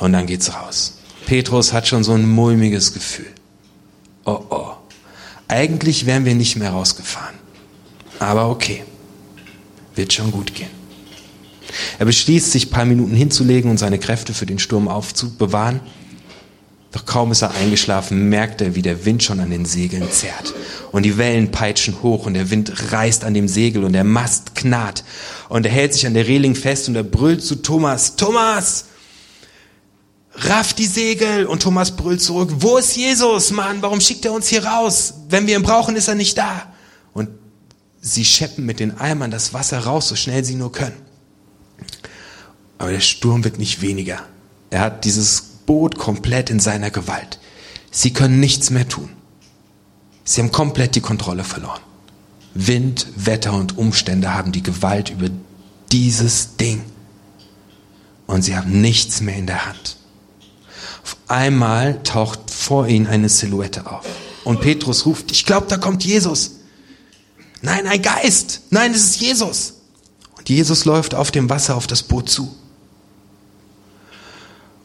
und 0.00 0.12
dann 0.12 0.26
geht's 0.26 0.52
raus. 0.54 0.98
Petrus 1.26 1.72
hat 1.72 1.86
schon 1.86 2.02
so 2.02 2.12
ein 2.12 2.28
mulmiges 2.28 2.92
Gefühl. 2.92 3.30
Oh 4.24 4.40
oh. 4.50 4.72
Eigentlich 5.48 6.06
wären 6.06 6.24
wir 6.24 6.34
nicht 6.34 6.56
mehr 6.56 6.70
rausgefahren. 6.70 7.34
Aber 8.18 8.48
okay. 8.48 8.84
Wird 9.94 10.12
schon 10.12 10.30
gut 10.30 10.54
gehen. 10.54 10.70
Er 11.98 12.06
beschließt, 12.06 12.50
sich 12.50 12.66
ein 12.66 12.70
paar 12.70 12.84
Minuten 12.84 13.14
hinzulegen 13.14 13.70
und 13.70 13.78
seine 13.78 13.98
Kräfte 13.98 14.34
für 14.34 14.46
den 14.46 14.58
Sturm 14.58 14.88
aufzubewahren. 14.88 15.80
Doch 16.92 17.06
kaum 17.06 17.30
ist 17.30 17.42
er 17.42 17.54
eingeschlafen, 17.54 18.28
merkt 18.28 18.60
er, 18.60 18.74
wie 18.74 18.82
der 18.82 19.04
Wind 19.04 19.22
schon 19.22 19.38
an 19.38 19.50
den 19.50 19.64
Segeln 19.64 20.10
zerrt. 20.10 20.52
Und 20.90 21.04
die 21.04 21.18
Wellen 21.18 21.52
peitschen 21.52 22.02
hoch 22.02 22.26
und 22.26 22.34
der 22.34 22.50
Wind 22.50 22.92
reißt 22.92 23.24
an 23.24 23.34
dem 23.34 23.46
Segel 23.46 23.84
und 23.84 23.92
der 23.92 24.02
Mast 24.02 24.56
knarrt. 24.56 25.04
Und 25.48 25.66
er 25.66 25.72
hält 25.72 25.94
sich 25.94 26.06
an 26.06 26.14
der 26.14 26.26
Reling 26.26 26.56
fest 26.56 26.88
und 26.88 26.96
er 26.96 27.04
brüllt 27.04 27.44
zu 27.44 27.56
Thomas, 27.56 28.16
Thomas, 28.16 28.86
raff 30.34 30.74
die 30.74 30.86
Segel. 30.86 31.46
Und 31.46 31.62
Thomas 31.62 31.96
brüllt 31.96 32.22
zurück, 32.22 32.50
wo 32.58 32.76
ist 32.76 32.96
Jesus, 32.96 33.50
Mann, 33.50 33.82
warum 33.82 34.00
schickt 34.00 34.24
er 34.24 34.32
uns 34.32 34.48
hier 34.48 34.64
raus? 34.64 35.14
Wenn 35.28 35.46
wir 35.46 35.56
ihn 35.56 35.62
brauchen, 35.62 35.96
ist 35.96 36.08
er 36.08 36.14
nicht 36.14 36.38
da. 36.38 36.72
Und 37.12 37.28
sie 38.00 38.24
scheppen 38.24 38.66
mit 38.66 38.80
den 38.80 38.98
Eimern 38.98 39.30
das 39.30 39.52
Wasser 39.52 39.80
raus, 39.80 40.08
so 40.08 40.16
schnell 40.16 40.44
sie 40.44 40.54
nur 40.54 40.72
können. 40.72 40.96
Aber 42.78 42.90
der 42.90 43.00
Sturm 43.00 43.44
wird 43.44 43.58
nicht 43.58 43.82
weniger. 43.82 44.20
Er 44.70 44.80
hat 44.80 45.04
dieses 45.04 45.42
Boot 45.66 45.98
komplett 45.98 46.48
in 46.48 46.60
seiner 46.60 46.90
Gewalt. 46.90 47.38
Sie 47.90 48.12
können 48.12 48.40
nichts 48.40 48.70
mehr 48.70 48.88
tun. 48.88 49.10
Sie 50.24 50.40
haben 50.40 50.52
komplett 50.52 50.94
die 50.94 51.00
Kontrolle 51.00 51.44
verloren. 51.44 51.80
Wind, 52.54 53.06
Wetter 53.16 53.52
und 53.52 53.78
Umstände 53.78 54.32
haben 54.32 54.52
die 54.52 54.62
Gewalt 54.62 55.10
über 55.10 55.28
dieses 55.92 56.56
Ding. 56.56 56.82
Und 58.26 58.42
sie 58.42 58.56
haben 58.56 58.80
nichts 58.80 59.20
mehr 59.20 59.36
in 59.36 59.46
der 59.46 59.66
Hand. 59.66 59.96
Auf 61.10 61.16
einmal 61.26 62.00
taucht 62.04 62.50
vor 62.50 62.86
ihnen 62.86 63.08
eine 63.08 63.28
Silhouette 63.28 63.90
auf. 63.90 64.06
Und 64.44 64.60
Petrus 64.60 65.06
ruft, 65.06 65.32
ich 65.32 65.44
glaube, 65.44 65.66
da 65.68 65.76
kommt 65.76 66.04
Jesus. 66.04 66.52
Nein, 67.62 67.88
ein 67.88 68.00
Geist. 68.00 68.60
Nein, 68.70 68.92
es 68.92 69.04
ist 69.04 69.20
Jesus. 69.20 69.74
Und 70.38 70.48
Jesus 70.48 70.84
läuft 70.84 71.16
auf 71.16 71.32
dem 71.32 71.50
Wasser 71.50 71.76
auf 71.76 71.88
das 71.88 72.04
Boot 72.04 72.30
zu. 72.30 72.54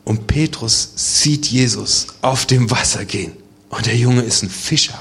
Und 0.03 0.25
Petrus 0.25 0.94
sieht 0.96 1.46
Jesus 1.46 2.08
auf 2.22 2.48
dem 2.48 2.72
Wasser 2.72 3.05
gehen. 3.05 3.34
Und 3.70 3.86
der 3.86 3.96
Junge 3.96 4.24
ist 4.24 4.41
ein 4.41 4.50
Fischer. 4.50 5.00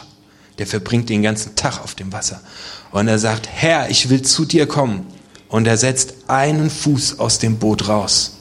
Der 0.58 0.66
verbringt 0.66 1.08
den 1.08 1.22
ganzen 1.22 1.56
Tag 1.56 1.82
auf 1.82 1.94
dem 1.94 2.12
Wasser. 2.12 2.42
Und 2.90 3.08
er 3.08 3.18
sagt, 3.18 3.48
Herr, 3.48 3.88
ich 3.88 4.10
will 4.10 4.20
zu 4.20 4.44
dir 4.44 4.66
kommen. 4.66 5.06
Und 5.48 5.66
er 5.66 5.78
setzt 5.78 6.14
einen 6.28 6.68
Fuß 6.68 7.18
aus 7.18 7.38
dem 7.38 7.58
Boot 7.58 7.88
raus. 7.88 8.32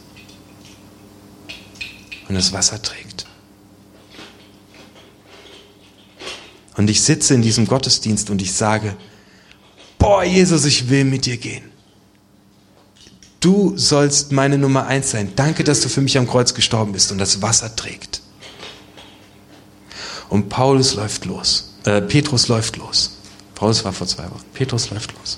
Und 2.34 2.38
das 2.38 2.52
Wasser 2.52 2.82
trägt. 2.82 3.28
Und 6.75 6.90
ich 6.90 7.04
sitze 7.04 7.36
in 7.36 7.44
diesem 7.44 7.68
Gottesdienst 7.68 8.32
und 8.32 8.42
ich 8.42 8.54
sage, 8.54 8.96
boah, 10.00 10.24
Jesus, 10.24 10.66
ich 10.66 10.90
will 10.90 11.06
mit 11.06 11.28
dir 11.28 11.38
gehen. 11.38 11.63
Du 13.40 13.78
sollst 13.78 14.32
meine 14.32 14.58
Nummer 14.58 14.88
eins 14.88 15.12
sein. 15.12 15.34
Danke, 15.36 15.63
dass 15.63 15.82
du 15.82 15.90
für 15.90 16.02
mich 16.02 16.18
am 16.18 16.28
Kreuz 16.28 16.56
gestorben 16.56 16.94
bist 16.94 17.12
und 17.12 17.20
das 17.20 17.44
Wasser 17.44 17.75
trägt. 17.75 18.24
Und 20.28 20.50
Paulus 20.50 20.96
läuft 20.96 21.25
los. 21.25 21.75
Äh, 21.84 22.02
Petrus 22.02 22.48
läuft 22.48 22.78
los. 22.78 23.12
Paulus 23.54 23.86
war 23.86 23.94
vor 23.94 24.08
zwei 24.08 24.24
Wochen. 24.24 24.46
Petrus 24.56 24.90
läuft 24.90 25.13
los. 25.20 25.38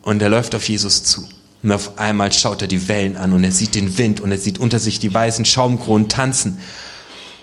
Und 0.00 0.22
er 0.22 0.30
läuft 0.30 0.54
auf 0.54 0.66
Jesus 0.66 1.04
zu. 1.04 1.28
Und 1.62 1.72
auf 1.72 1.98
einmal 1.98 2.32
schaut 2.32 2.62
er 2.62 2.68
die 2.68 2.88
Wellen 2.88 3.16
an 3.16 3.32
und 3.32 3.44
er 3.44 3.52
sieht 3.52 3.74
den 3.74 3.98
Wind 3.98 4.20
und 4.20 4.32
er 4.32 4.38
sieht 4.38 4.58
unter 4.58 4.78
sich 4.78 4.98
die 4.98 5.12
weißen 5.12 5.44
Schaumkronen 5.44 6.08
tanzen. 6.08 6.58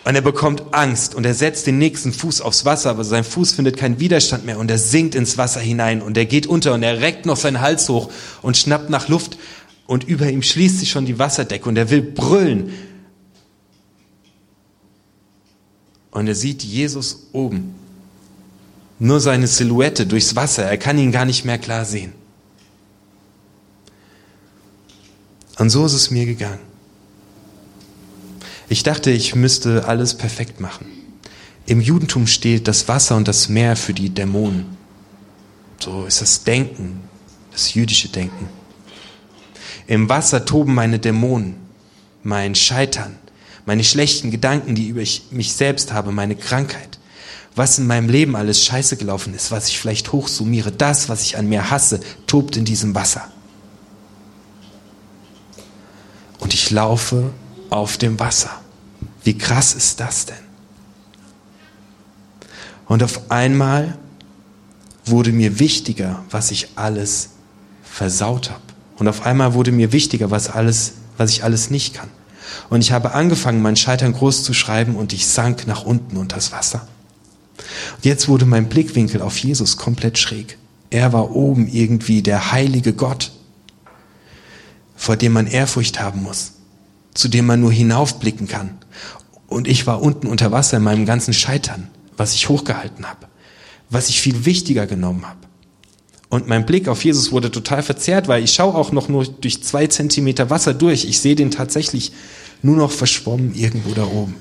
Und 0.05 0.15
er 0.15 0.21
bekommt 0.21 0.63
Angst 0.73 1.15
und 1.15 1.25
er 1.25 1.33
setzt 1.33 1.67
den 1.67 1.77
nächsten 1.77 2.13
Fuß 2.13 2.41
aufs 2.41 2.63
Wasser, 2.63 2.89
aber 2.89 3.03
sein 3.03 3.25
Fuß 3.25 3.51
findet 3.51 3.77
keinen 3.77 3.99
Widerstand 3.99 4.45
mehr 4.45 4.57
und 4.57 4.71
er 4.71 4.77
sinkt 4.77 5.15
ins 5.15 5.37
Wasser 5.37 5.59
hinein 5.59 6.01
und 6.01 6.17
er 6.17 6.25
geht 6.25 6.47
unter 6.47 6.73
und 6.73 6.81
er 6.81 7.01
reckt 7.01 7.25
noch 7.25 7.35
seinen 7.35 7.59
Hals 7.59 7.89
hoch 7.89 8.09
und 8.41 8.55
schnappt 8.55 8.89
nach 8.89 9.09
Luft 9.09 9.37
und 9.85 10.05
über 10.05 10.29
ihm 10.29 10.41
schließt 10.41 10.79
sich 10.79 10.89
schon 10.89 11.05
die 11.05 11.19
Wasserdecke 11.19 11.67
und 11.67 11.77
er 11.77 11.89
will 11.89 12.01
brüllen. 12.01 12.71
Und 16.11 16.27
er 16.27 16.35
sieht 16.35 16.63
Jesus 16.63 17.27
oben. 17.33 17.75
Nur 18.99 19.19
seine 19.19 19.45
Silhouette 19.45 20.07
durchs 20.07 20.35
Wasser. 20.35 20.63
Er 20.63 20.77
kann 20.77 20.97
ihn 20.97 21.11
gar 21.11 21.25
nicht 21.25 21.45
mehr 21.45 21.59
klar 21.59 21.85
sehen. 21.85 22.13
Und 25.57 25.69
so 25.69 25.85
ist 25.85 25.93
es 25.93 26.11
mir 26.11 26.25
gegangen. 26.25 26.59
Ich 28.69 28.83
dachte, 28.83 29.11
ich 29.11 29.33
müsste 29.33 29.87
alles 29.87 30.15
perfekt 30.15 30.59
machen. 30.59 30.85
Im 31.65 31.81
Judentum 31.81 32.27
steht 32.27 32.67
das 32.67 32.87
Wasser 32.87 33.15
und 33.15 33.27
das 33.27 33.49
Meer 33.49 33.75
für 33.75 33.93
die 33.93 34.09
Dämonen. 34.09 34.65
So 35.79 36.05
ist 36.05 36.21
das 36.21 36.43
Denken, 36.43 37.01
das 37.51 37.73
jüdische 37.73 38.09
Denken. 38.09 38.49
Im 39.87 40.09
Wasser 40.09 40.45
toben 40.45 40.73
meine 40.73 40.99
Dämonen, 40.99 41.55
mein 42.23 42.55
Scheitern, 42.55 43.15
meine 43.65 43.83
schlechten 43.83 44.31
Gedanken, 44.31 44.75
die 44.75 44.89
über 44.89 45.03
mich 45.31 45.53
selbst 45.53 45.93
habe, 45.93 46.11
meine 46.11 46.35
Krankheit. 46.35 46.99
Was 47.55 47.79
in 47.79 47.87
meinem 47.87 48.09
Leben 48.09 48.35
alles 48.35 48.63
scheiße 48.63 48.97
gelaufen 48.97 49.33
ist, 49.33 49.49
was 49.49 49.67
ich 49.69 49.79
vielleicht 49.79 50.11
hochsummiere, 50.11 50.71
das, 50.71 51.09
was 51.09 51.23
ich 51.23 51.37
an 51.37 51.49
mir 51.49 51.71
hasse, 51.71 52.01
tobt 52.27 52.55
in 52.55 52.65
diesem 52.65 52.93
Wasser. 52.93 53.31
Und 56.47 56.53
ich 56.53 56.71
laufe 56.71 57.31
auf 57.69 57.97
dem 57.97 58.21
Wasser. 58.21 58.61
Wie 59.21 59.37
krass 59.37 59.73
ist 59.73 59.99
das 59.99 60.27
denn? 60.27 60.37
Und 62.85 63.03
auf 63.03 63.29
einmal 63.29 63.97
wurde 65.03 65.33
mir 65.33 65.59
wichtiger, 65.59 66.23
was 66.29 66.51
ich 66.51 66.69
alles 66.77 67.31
versaut 67.83 68.49
habe. 68.49 68.61
Und 68.97 69.09
auf 69.09 69.25
einmal 69.25 69.55
wurde 69.55 69.73
mir 69.73 69.91
wichtiger, 69.91 70.31
was 70.31 70.49
alles, 70.49 70.93
was 71.17 71.31
ich 71.31 71.43
alles 71.43 71.69
nicht 71.69 71.95
kann. 71.95 72.07
Und 72.69 72.79
ich 72.79 72.93
habe 72.93 73.11
angefangen, 73.11 73.61
mein 73.61 73.75
Scheitern 73.75 74.13
groß 74.13 74.45
zu 74.45 74.53
schreiben 74.53 74.95
und 74.95 75.11
ich 75.11 75.27
sank 75.27 75.67
nach 75.67 75.83
unten 75.83 76.15
unter 76.15 76.37
das 76.37 76.53
Wasser. 76.53 76.87
Und 77.97 78.05
jetzt 78.05 78.29
wurde 78.29 78.45
mein 78.45 78.69
Blickwinkel 78.69 79.21
auf 79.21 79.37
Jesus 79.37 79.75
komplett 79.75 80.17
schräg. 80.17 80.57
Er 80.91 81.11
war 81.11 81.35
oben 81.35 81.67
irgendwie 81.67 82.21
der 82.21 82.53
heilige 82.53 82.93
Gott, 82.93 83.33
vor 84.97 85.15
dem 85.15 85.31
man 85.31 85.47
Ehrfurcht 85.47 86.01
haben 86.01 86.23
muss 86.23 86.51
zu 87.17 87.27
dem 87.27 87.47
man 87.47 87.59
nur 87.59 87.71
hinaufblicken 87.71 88.47
kann. 88.47 88.77
Und 89.47 89.67
ich 89.67 89.87
war 89.87 90.01
unten 90.01 90.27
unter 90.27 90.51
Wasser 90.51 90.77
in 90.77 90.83
meinem 90.83 91.05
ganzen 91.05 91.33
Scheitern, 91.33 91.89
was 92.15 92.35
ich 92.35 92.47
hochgehalten 92.47 93.07
habe, 93.07 93.27
was 93.89 94.09
ich 94.09 94.21
viel 94.21 94.45
wichtiger 94.45 94.85
genommen 94.85 95.25
habe. 95.27 95.39
Und 96.29 96.47
mein 96.47 96.65
Blick 96.65 96.87
auf 96.87 97.03
Jesus 97.03 97.31
wurde 97.31 97.49
total 97.49 97.81
verzerrt, 97.81 98.27
weil 98.27 98.43
ich 98.43 98.53
schaue 98.53 98.75
auch 98.75 98.91
noch 98.91 99.07
nur 99.07 99.25
durch 99.25 99.63
zwei 99.63 99.87
Zentimeter 99.87 100.49
Wasser 100.49 100.73
durch. 100.73 101.05
Ich 101.05 101.19
sehe 101.19 101.35
den 101.35 101.51
tatsächlich 101.51 102.11
nur 102.61 102.75
noch 102.75 102.91
verschwommen 102.91 103.55
irgendwo 103.55 103.93
da 103.93 104.05
oben. 104.05 104.35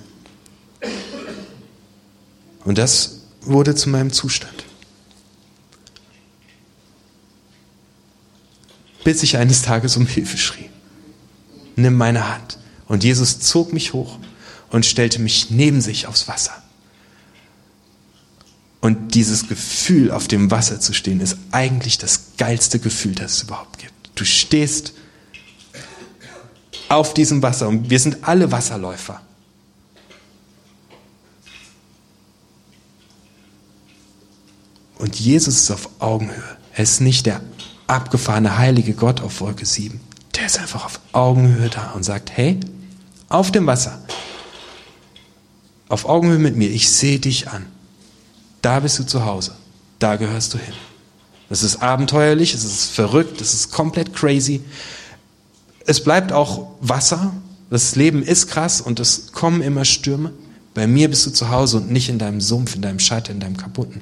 Und 2.65 2.77
das 2.77 3.21
wurde 3.43 3.75
zu 3.75 3.89
meinem 3.89 4.13
Zustand. 4.13 4.66
Bis 9.07 9.23
ich 9.23 9.37
eines 9.37 9.63
Tages 9.63 9.97
um 9.97 10.05
Hilfe 10.05 10.37
schrie. 10.37 10.69
Nimm 11.77 11.95
meine 11.95 12.29
Hand. 12.29 12.59
Und 12.89 13.05
Jesus 13.05 13.39
zog 13.39 13.73
mich 13.73 13.93
hoch 13.93 14.19
und 14.71 14.85
stellte 14.85 15.21
mich 15.21 15.49
neben 15.49 15.81
sich 15.81 16.09
aufs 16.09 16.27
Wasser. 16.27 16.61
Und 18.81 19.15
dieses 19.15 19.47
Gefühl, 19.47 20.11
auf 20.11 20.27
dem 20.27 20.51
Wasser 20.51 20.81
zu 20.81 20.93
stehen, 20.93 21.21
ist 21.21 21.39
eigentlich 21.53 21.99
das 21.99 22.33
geilste 22.37 22.81
Gefühl, 22.81 23.15
das 23.15 23.35
es 23.35 23.43
überhaupt 23.45 23.79
gibt. 23.79 23.93
Du 24.17 24.25
stehst 24.25 24.93
auf 26.89 27.15
diesem 27.15 27.45
Wasser 27.45 27.69
und 27.69 27.89
wir 27.91 28.01
sind 28.01 28.25
alle 28.25 28.51
Wasserläufer. 28.51 29.21
Und 34.99 35.15
Jesus 35.15 35.59
ist 35.59 35.71
auf 35.71 35.91
Augenhöhe. 36.01 36.57
Er 36.75 36.83
ist 36.83 37.01
nicht 37.01 37.27
der 37.27 37.41
abgefahrene 37.87 38.59
heilige 38.59 38.95
Gott 38.95 39.21
auf 39.21 39.41
Wolke 39.41 39.67
7. 39.67 40.01
Der 40.35 40.47
ist 40.47 40.59
einfach 40.59 40.85
auf 40.85 41.01
Augenhöhe 41.13 41.69
da 41.69 41.93
und 41.93 42.05
sagt, 42.05 42.31
hey, 42.37 42.59
auf 43.29 43.51
dem 43.51 43.67
Wasser, 43.67 43.99
auf 45.89 46.05
Augenhöhe 46.05 46.39
mit 46.39 46.57
mir, 46.57 46.71
ich 46.71 46.91
sehe 46.91 47.19
dich 47.19 47.49
an. 47.49 47.67
Da 48.63 48.81
bist 48.81 48.99
du 48.99 49.05
zu 49.05 49.25
Hause. 49.25 49.53
Da 49.99 50.17
gehörst 50.17 50.55
du 50.55 50.59
hin. 50.59 50.75
Es 51.49 51.63
ist 51.63 51.77
abenteuerlich, 51.77 52.55
es 52.55 52.65
ist 52.65 52.91
verrückt, 52.91 53.41
es 53.41 53.55
ist 53.55 53.71
komplett 53.71 54.15
crazy. 54.15 54.63
Es 55.87 56.03
bleibt 56.03 56.33
auch 56.33 56.69
Wasser. 56.81 57.33
Das 57.71 57.95
Leben 57.95 58.23
ist 58.23 58.49
krass 58.49 58.81
und 58.81 59.01
es 59.01 59.33
kommen 59.33 59.63
immer 59.63 59.85
Stürme. 59.85 60.33
Bei 60.75 60.87
mir 60.87 61.09
bist 61.09 61.25
du 61.27 61.31
zu 61.31 61.51
Hause 61.51 61.79
und 61.79 61.91
nicht 61.91 62.09
in 62.09 62.19
deinem 62.19 62.41
Sumpf, 62.41 62.75
in 62.75 62.83
deinem 62.83 62.99
Schatten, 62.99 63.33
in 63.33 63.41
deinem 63.41 63.57
Kaputten. 63.57 64.01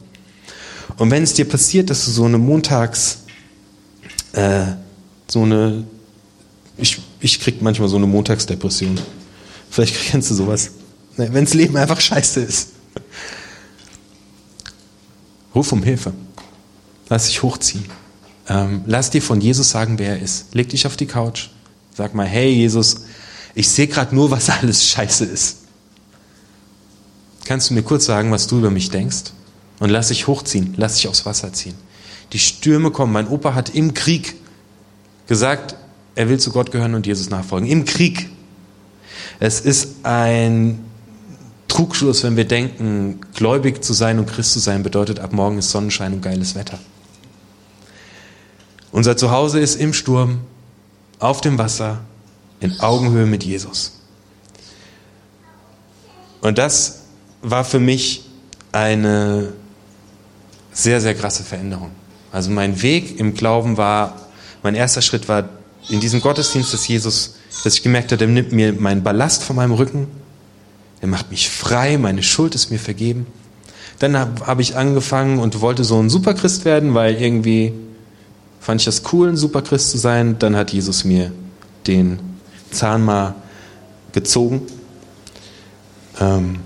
Und 0.96 1.10
wenn 1.10 1.22
es 1.22 1.34
dir 1.34 1.48
passiert, 1.48 1.90
dass 1.90 2.04
du 2.04 2.10
so 2.10 2.24
eine 2.24 2.38
Montags, 2.38 3.18
äh, 4.34 4.66
so 5.28 5.42
eine, 5.42 5.84
ich, 6.76 7.00
ich 7.20 7.40
krieg 7.40 7.62
manchmal 7.62 7.88
so 7.88 7.96
eine 7.96 8.06
Montagsdepression. 8.06 9.00
Vielleicht 9.70 9.96
kennst 10.10 10.30
du 10.30 10.34
sowas. 10.34 10.70
Ne, 11.16 11.32
wenn 11.32 11.44
das 11.44 11.54
Leben 11.54 11.76
einfach 11.76 12.00
scheiße 12.00 12.40
ist. 12.40 12.70
Ruf 15.54 15.70
um 15.72 15.82
Hilfe. 15.82 16.12
Lass 17.08 17.26
dich 17.26 17.42
hochziehen. 17.42 17.84
Ähm, 18.48 18.82
lass 18.86 19.10
dir 19.10 19.22
von 19.22 19.40
Jesus 19.40 19.70
sagen, 19.70 19.98
wer 19.98 20.16
er 20.16 20.20
ist. 20.20 20.54
Leg 20.54 20.68
dich 20.68 20.86
auf 20.86 20.96
die 20.96 21.06
Couch. 21.06 21.48
Sag 21.96 22.14
mal, 22.14 22.26
hey 22.26 22.50
Jesus, 22.50 23.02
ich 23.54 23.68
sehe 23.68 23.86
gerade 23.86 24.14
nur, 24.14 24.30
was 24.30 24.50
alles 24.62 24.88
scheiße 24.88 25.24
ist. 25.24 25.58
Kannst 27.44 27.70
du 27.70 27.74
mir 27.74 27.82
kurz 27.82 28.06
sagen, 28.06 28.30
was 28.32 28.46
du 28.46 28.58
über 28.58 28.70
mich 28.70 28.90
denkst? 28.90 29.32
Und 29.78 29.90
lass 29.90 30.08
dich 30.08 30.26
hochziehen, 30.26 30.74
lass 30.76 30.96
dich 30.96 31.08
aufs 31.08 31.26
Wasser 31.26 31.52
ziehen. 31.52 31.74
Die 32.34 32.38
Stürme 32.38 32.90
kommen. 32.90 33.12
Mein 33.12 33.28
Opa 33.28 33.54
hat 33.54 33.70
im 33.70 33.94
Krieg 33.94 34.34
gesagt, 35.26 35.76
er 36.14 36.28
will 36.28 36.38
zu 36.38 36.50
Gott 36.50 36.70
gehören 36.70 36.94
und 36.94 37.06
Jesus 37.06 37.30
nachfolgen. 37.30 37.68
Im 37.68 37.84
Krieg. 37.84 38.28
Es 39.40 39.60
ist 39.60 40.04
ein 40.04 40.84
Trugschluss, 41.68 42.22
wenn 42.24 42.36
wir 42.36 42.44
denken, 42.44 43.20
gläubig 43.34 43.82
zu 43.82 43.92
sein 43.92 44.18
und 44.18 44.26
Christ 44.26 44.52
zu 44.52 44.58
sein 44.58 44.82
bedeutet, 44.82 45.18
ab 45.20 45.32
morgen 45.32 45.58
ist 45.58 45.70
Sonnenschein 45.70 46.12
und 46.12 46.22
geiles 46.22 46.54
Wetter. 46.54 46.78
Unser 48.92 49.16
Zuhause 49.16 49.58
ist 49.58 49.76
im 49.76 49.92
Sturm, 49.92 50.40
auf 51.18 51.40
dem 51.40 51.58
Wasser, 51.58 52.00
in 52.60 52.78
Augenhöhe 52.80 53.26
mit 53.26 53.42
Jesus. 53.44 53.92
Und 56.40 56.58
das 56.58 57.00
war 57.42 57.64
für 57.64 57.80
mich 57.80 58.24
eine 58.70 59.52
sehr, 60.72 61.00
sehr 61.00 61.14
krasse 61.14 61.42
Veränderung. 61.42 61.90
Also 62.34 62.50
mein 62.50 62.82
Weg 62.82 63.20
im 63.20 63.34
Glauben 63.34 63.76
war, 63.76 64.16
mein 64.64 64.74
erster 64.74 65.02
Schritt 65.02 65.28
war 65.28 65.48
in 65.88 66.00
diesem 66.00 66.20
Gottesdienst, 66.20 66.74
dass 66.74 66.88
Jesus, 66.88 67.36
dass 67.62 67.74
ich 67.74 67.84
gemerkt 67.84 68.10
habe, 68.10 68.18
der 68.18 68.26
nimmt 68.26 68.50
mir 68.50 68.72
meinen 68.72 69.04
Ballast 69.04 69.44
von 69.44 69.54
meinem 69.54 69.70
Rücken, 69.70 70.08
er 71.00 71.06
macht 71.06 71.30
mich 71.30 71.48
frei, 71.48 71.96
meine 71.96 72.24
Schuld 72.24 72.56
ist 72.56 72.72
mir 72.72 72.80
vergeben. 72.80 73.28
Dann 74.00 74.16
habe 74.16 74.48
hab 74.48 74.58
ich 74.58 74.74
angefangen 74.74 75.38
und 75.38 75.60
wollte 75.60 75.84
so 75.84 75.96
ein 76.02 76.10
Superchrist 76.10 76.64
werden, 76.64 76.94
weil 76.94 77.14
irgendwie 77.22 77.72
fand 78.58 78.80
ich 78.80 78.86
das 78.86 79.02
cool, 79.12 79.28
ein 79.28 79.36
Superchrist 79.36 79.92
zu 79.92 79.98
sein. 79.98 80.34
Dann 80.40 80.56
hat 80.56 80.72
Jesus 80.72 81.04
mir 81.04 81.30
den 81.86 82.18
Zahn 82.72 83.04
mal 83.04 83.36
gezogen, 84.10 84.62
ähm, 86.18 86.56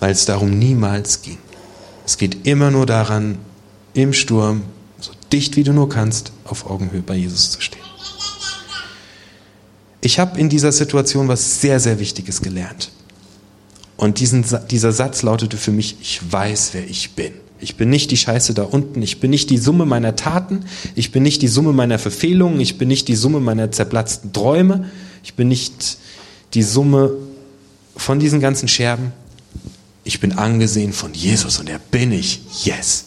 weil 0.00 0.12
es 0.12 0.24
darum 0.24 0.58
niemals 0.58 1.20
ging. 1.20 1.36
Es 2.06 2.16
geht 2.16 2.46
immer 2.46 2.70
nur 2.70 2.86
daran, 2.86 3.36
im 3.92 4.14
Sturm, 4.14 4.62
so 5.02 5.12
dicht 5.32 5.56
wie 5.56 5.64
du 5.64 5.72
nur 5.72 5.88
kannst, 5.88 6.32
auf 6.44 6.68
Augenhöhe 6.70 7.02
bei 7.02 7.16
Jesus 7.16 7.50
zu 7.50 7.60
stehen. 7.60 7.82
Ich 10.00 10.18
habe 10.18 10.38
in 10.40 10.48
dieser 10.48 10.72
Situation 10.72 11.28
was 11.28 11.60
sehr, 11.60 11.78
sehr 11.78 11.98
Wichtiges 11.98 12.42
gelernt. 12.42 12.90
Und 13.96 14.18
diesen, 14.18 14.44
dieser 14.70 14.92
Satz 14.92 15.22
lautete 15.22 15.56
für 15.56 15.70
mich, 15.70 15.96
ich 16.00 16.20
weiß, 16.32 16.70
wer 16.72 16.88
ich 16.88 17.12
bin. 17.12 17.32
Ich 17.60 17.76
bin 17.76 17.90
nicht 17.90 18.10
die 18.10 18.16
Scheiße 18.16 18.54
da 18.54 18.64
unten. 18.64 19.00
Ich 19.02 19.20
bin 19.20 19.30
nicht 19.30 19.48
die 19.50 19.58
Summe 19.58 19.86
meiner 19.86 20.16
Taten. 20.16 20.64
Ich 20.96 21.12
bin 21.12 21.22
nicht 21.22 21.42
die 21.42 21.48
Summe 21.48 21.72
meiner 21.72 22.00
Verfehlungen. 22.00 22.60
Ich 22.60 22.78
bin 22.78 22.88
nicht 22.88 23.06
die 23.06 23.14
Summe 23.14 23.38
meiner 23.38 23.70
zerplatzten 23.70 24.32
Träume. 24.32 24.90
Ich 25.22 25.34
bin 25.34 25.46
nicht 25.46 25.98
die 26.54 26.64
Summe 26.64 27.12
von 27.96 28.18
diesen 28.18 28.40
ganzen 28.40 28.66
Scherben 28.66 29.12
ich 30.04 30.20
bin 30.20 30.32
angesehen 30.32 30.92
von 30.92 31.14
Jesus 31.14 31.58
und 31.58 31.68
er 31.68 31.78
bin 31.78 32.12
ich. 32.12 32.40
Yes. 32.64 33.06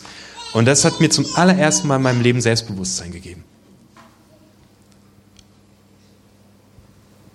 Und 0.56 0.64
das 0.64 0.86
hat 0.86 1.02
mir 1.02 1.10
zum 1.10 1.26
allerersten 1.36 1.86
Mal 1.90 1.98
in 1.98 2.02
meinem 2.02 2.22
Leben 2.22 2.40
Selbstbewusstsein 2.40 3.12
gegeben. 3.12 3.44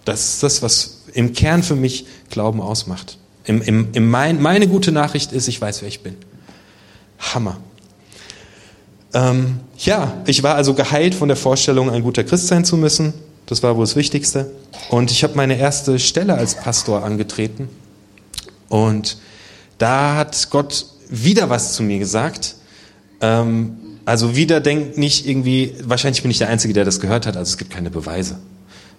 Das 0.07 0.25
ist 0.25 0.43
das, 0.43 0.63
was 0.63 1.03
im 1.13 1.35
Kern 1.35 1.63
für 1.63 1.77
mich 1.77 2.07
Glauben 2.31 2.63
ausmacht. 2.63 3.19
Im, 3.45 3.61
im, 3.61 3.89
im 3.93 4.09
mein, 4.09 4.41
meine 4.41 4.67
gute 4.69 4.91
Nachricht 4.91 5.33
ist, 5.33 5.49
ich 5.49 5.61
weiß, 5.61 5.83
wer 5.83 5.89
ich 5.89 6.03
bin. 6.03 6.17
Hammer. 7.19 7.59
Ähm, 9.13 9.61
ja, 9.77 10.15
ich 10.25 10.43
war 10.43 10.55
also 10.55 10.73
geheilt 10.73 11.15
von 11.15 11.29
der 11.29 11.37
Vorstellung, 11.37 11.91
ein 11.91 12.03
guter 12.03 12.25
Christ 12.25 12.47
sein 12.47 12.65
zu 12.65 12.79
müssen. 12.79 13.13
Das 13.45 13.63
war 13.63 13.77
wohl 13.77 13.85
das 13.85 13.97
Wichtigste. 13.97 14.51
Und 14.89 15.11
ich 15.11 15.25
habe 15.25 15.35
meine 15.35 15.59
erste 15.59 15.99
Stelle 15.99 16.37
als 16.37 16.55
Pastor 16.55 17.05
angetreten. 17.05 17.69
Und 18.71 19.19
da 19.77 20.17
hat 20.17 20.49
Gott 20.49 20.87
wieder 21.11 21.51
was 21.51 21.75
zu 21.75 21.83
mir 21.83 21.99
gesagt. 21.99 22.55
Ähm, 23.21 23.77
also 24.05 24.35
wieder 24.35 24.61
denkt 24.61 24.99
nicht 24.99 25.27
irgendwie, 25.27 25.75
wahrscheinlich 25.85 26.23
bin 26.23 26.31
ich 26.31 26.39
der 26.39 26.49
Einzige, 26.49 26.75
der 26.75 26.85
das 26.85 27.01
gehört 27.01 27.27
hat, 27.27 27.37
also 27.37 27.51
es 27.51 27.59
gibt 27.59 27.71
keine 27.71 27.91
Beweise. 27.91 28.39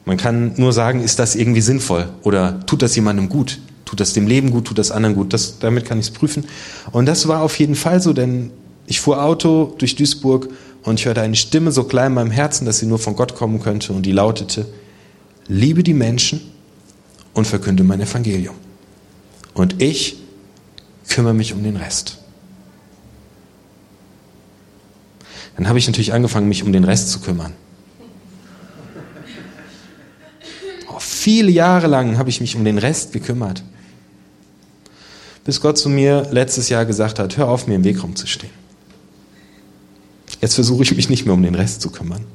Man 0.06 0.18
kann 0.18 0.54
nur 0.58 0.74
sagen, 0.74 1.02
ist 1.02 1.20
das 1.20 1.36
irgendwie 1.36 1.62
sinnvoll 1.62 2.10
oder 2.24 2.66
tut 2.66 2.82
das 2.82 2.96
jemandem 2.96 3.30
gut? 3.30 3.60
Tut 3.86 4.00
das 4.00 4.14
dem 4.14 4.26
Leben 4.26 4.52
gut, 4.52 4.66
tut 4.66 4.78
das 4.78 4.90
anderen 4.90 5.16
gut? 5.16 5.34
Das, 5.34 5.60
damit 5.60 5.86
kann 5.86 6.00
ich 6.00 6.08
es 6.08 6.12
prüfen. 6.12 6.46
Und 6.92 7.08
das 7.08 7.28
war 7.28 7.42
auf 7.42 7.60
jeden 7.60 7.76
Fall 7.76 8.02
so, 8.02 8.14
denn 8.14 8.52
ich 8.88 9.02
fuhr 9.02 9.24
Auto 9.24 9.76
durch 9.78 9.96
Duisburg 9.96 10.50
und 10.84 11.00
ich 11.00 11.06
hörte 11.06 11.22
eine 11.22 11.36
Stimme 11.36 11.72
so 11.72 11.84
klein 11.84 12.08
in 12.08 12.14
meinem 12.14 12.32
Herzen, 12.32 12.66
dass 12.66 12.80
sie 12.80 12.86
nur 12.86 13.00
von 13.00 13.16
Gott 13.16 13.36
kommen 13.36 13.62
könnte 13.62 13.94
und 13.94 14.06
die 14.06 14.12
lautete, 14.12 14.66
liebe 15.48 15.84
die 15.84 15.94
Menschen 15.94 16.42
und 17.34 17.46
verkünde 17.46 17.84
mein 17.84 18.02
Evangelium. 18.02 18.56
Und 19.54 19.82
ich 19.82 20.18
kümmere 21.10 21.34
mich 21.34 21.54
um 21.54 21.64
den 21.64 21.76
Rest. 21.76 22.21
Dann 25.58 25.68
habe 25.68 25.80
ich 25.80 25.88
natürlich 25.88 26.14
angefangen, 26.14 26.48
mich 26.48 26.64
um 26.64 26.72
den 26.72 26.84
Rest 26.84 27.10
zu 27.10 27.20
kümmern. 27.20 27.54
Oh, 30.90 31.00
viele 31.00 31.52
Jahre 31.52 31.88
lang 31.88 32.18
habe 32.18 32.30
ich 32.30 32.42
mich 32.42 32.56
um 32.56 32.64
den 32.64 32.78
Rest 32.78 33.14
gekümmert. 33.14 33.64
Bis 35.44 35.60
Gott 35.60 35.78
zu 35.78 35.90
mir 35.90 36.28
letztes 36.32 36.70
Jahr 36.70 36.86
gesagt 36.86 37.20
hat, 37.20 37.38
hör 37.38 37.48
auf, 37.48 37.68
mir 37.68 37.76
im 37.76 37.84
Weg 37.84 38.04
rumzustehen. 38.04 38.54
Jetzt 40.40 40.56
versuche 40.56 40.84
ich 40.84 40.96
mich 40.96 41.10
nicht 41.10 41.26
mehr 41.26 41.34
um 41.34 41.44
den 41.44 41.56
Rest 41.56 41.82
zu 41.82 41.92
kümmern. 41.92 42.26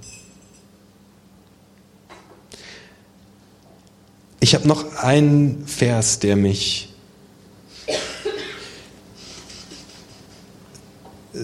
Ich 4.41 4.55
habe 4.55 4.69
noch 4.69 4.95
einen 4.97 5.67
Vers, 5.67 6.21
der 6.21 6.37
mich 6.37 6.95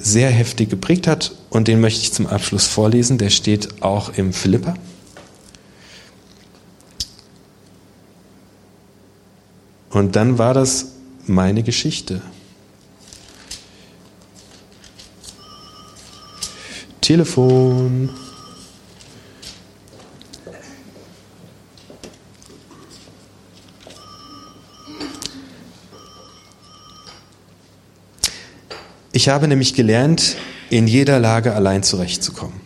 sehr 0.01 0.31
heftig 0.31 0.71
geprägt 0.71 1.07
hat 1.07 1.33
und 1.51 1.69
den 1.69 1.81
möchte 1.81 2.01
ich 2.01 2.13
zum 2.13 2.27
Abschluss 2.27 2.67
vorlesen. 2.67 3.19
Der 3.19 3.31
steht 3.31 3.83
auch 3.83 4.17
im 4.17 4.33
Philippa. 4.33 4.75
Und 9.91 10.17
dann 10.17 10.39
war 10.39 10.55
das 10.55 10.93
meine 11.27 11.63
Geschichte. 11.63 12.23
Telefon. 17.03 18.11
Ich 29.13 29.29
habe 29.29 29.47
nämlich 29.47 29.75
gelernt, 29.75 30.37
in 30.71 30.87
jeder 30.87 31.21
Lage 31.21 31.55
allein 31.55 31.83
zurechtzukommen. 31.83 32.61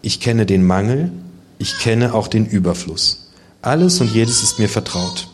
Ich 0.00 0.18
kenne 0.18 0.46
den 0.46 0.64
Mangel, 0.64 1.12
ich 1.58 1.78
kenne 1.78 2.14
auch 2.14 2.26
den 2.26 2.46
Überfluss. 2.46 3.30
Alles 3.60 4.00
und 4.00 4.14
jedes 4.14 4.42
ist 4.42 4.58
mir 4.58 4.70
vertraut. 4.70 5.28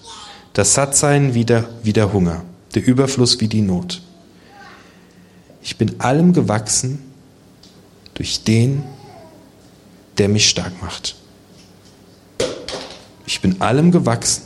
Das 0.54 0.74
Sattsein 0.74 1.34
wie 1.34 1.44
der, 1.44 1.68
wie 1.84 1.92
der 1.92 2.12
Hunger, 2.12 2.42
der 2.74 2.84
Überfluss 2.84 3.40
wie 3.40 3.46
die 3.46 3.62
Not. 3.62 4.02
Ich 5.62 5.76
bin 5.76 6.00
allem 6.00 6.32
gewachsen 6.32 6.98
durch 8.14 8.42
den, 8.42 8.82
der 10.18 10.28
mich 10.28 10.48
stark 10.48 10.82
macht. 10.82 11.14
Ich 13.24 13.40
bin 13.40 13.60
allem 13.60 13.92
gewachsen 13.92 14.42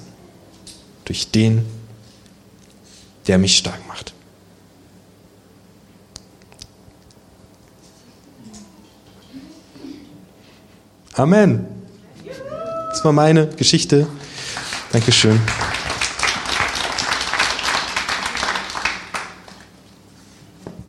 durch 1.07 1.31
den, 1.31 1.65
der 3.27 3.39
mich 3.39 3.57
stark 3.57 3.87
macht. 3.89 4.13
Amen. 11.21 11.67
Das 12.89 13.05
war 13.05 13.13
meine 13.13 13.47
Geschichte. 13.49 14.07
Dankeschön. 14.91 15.39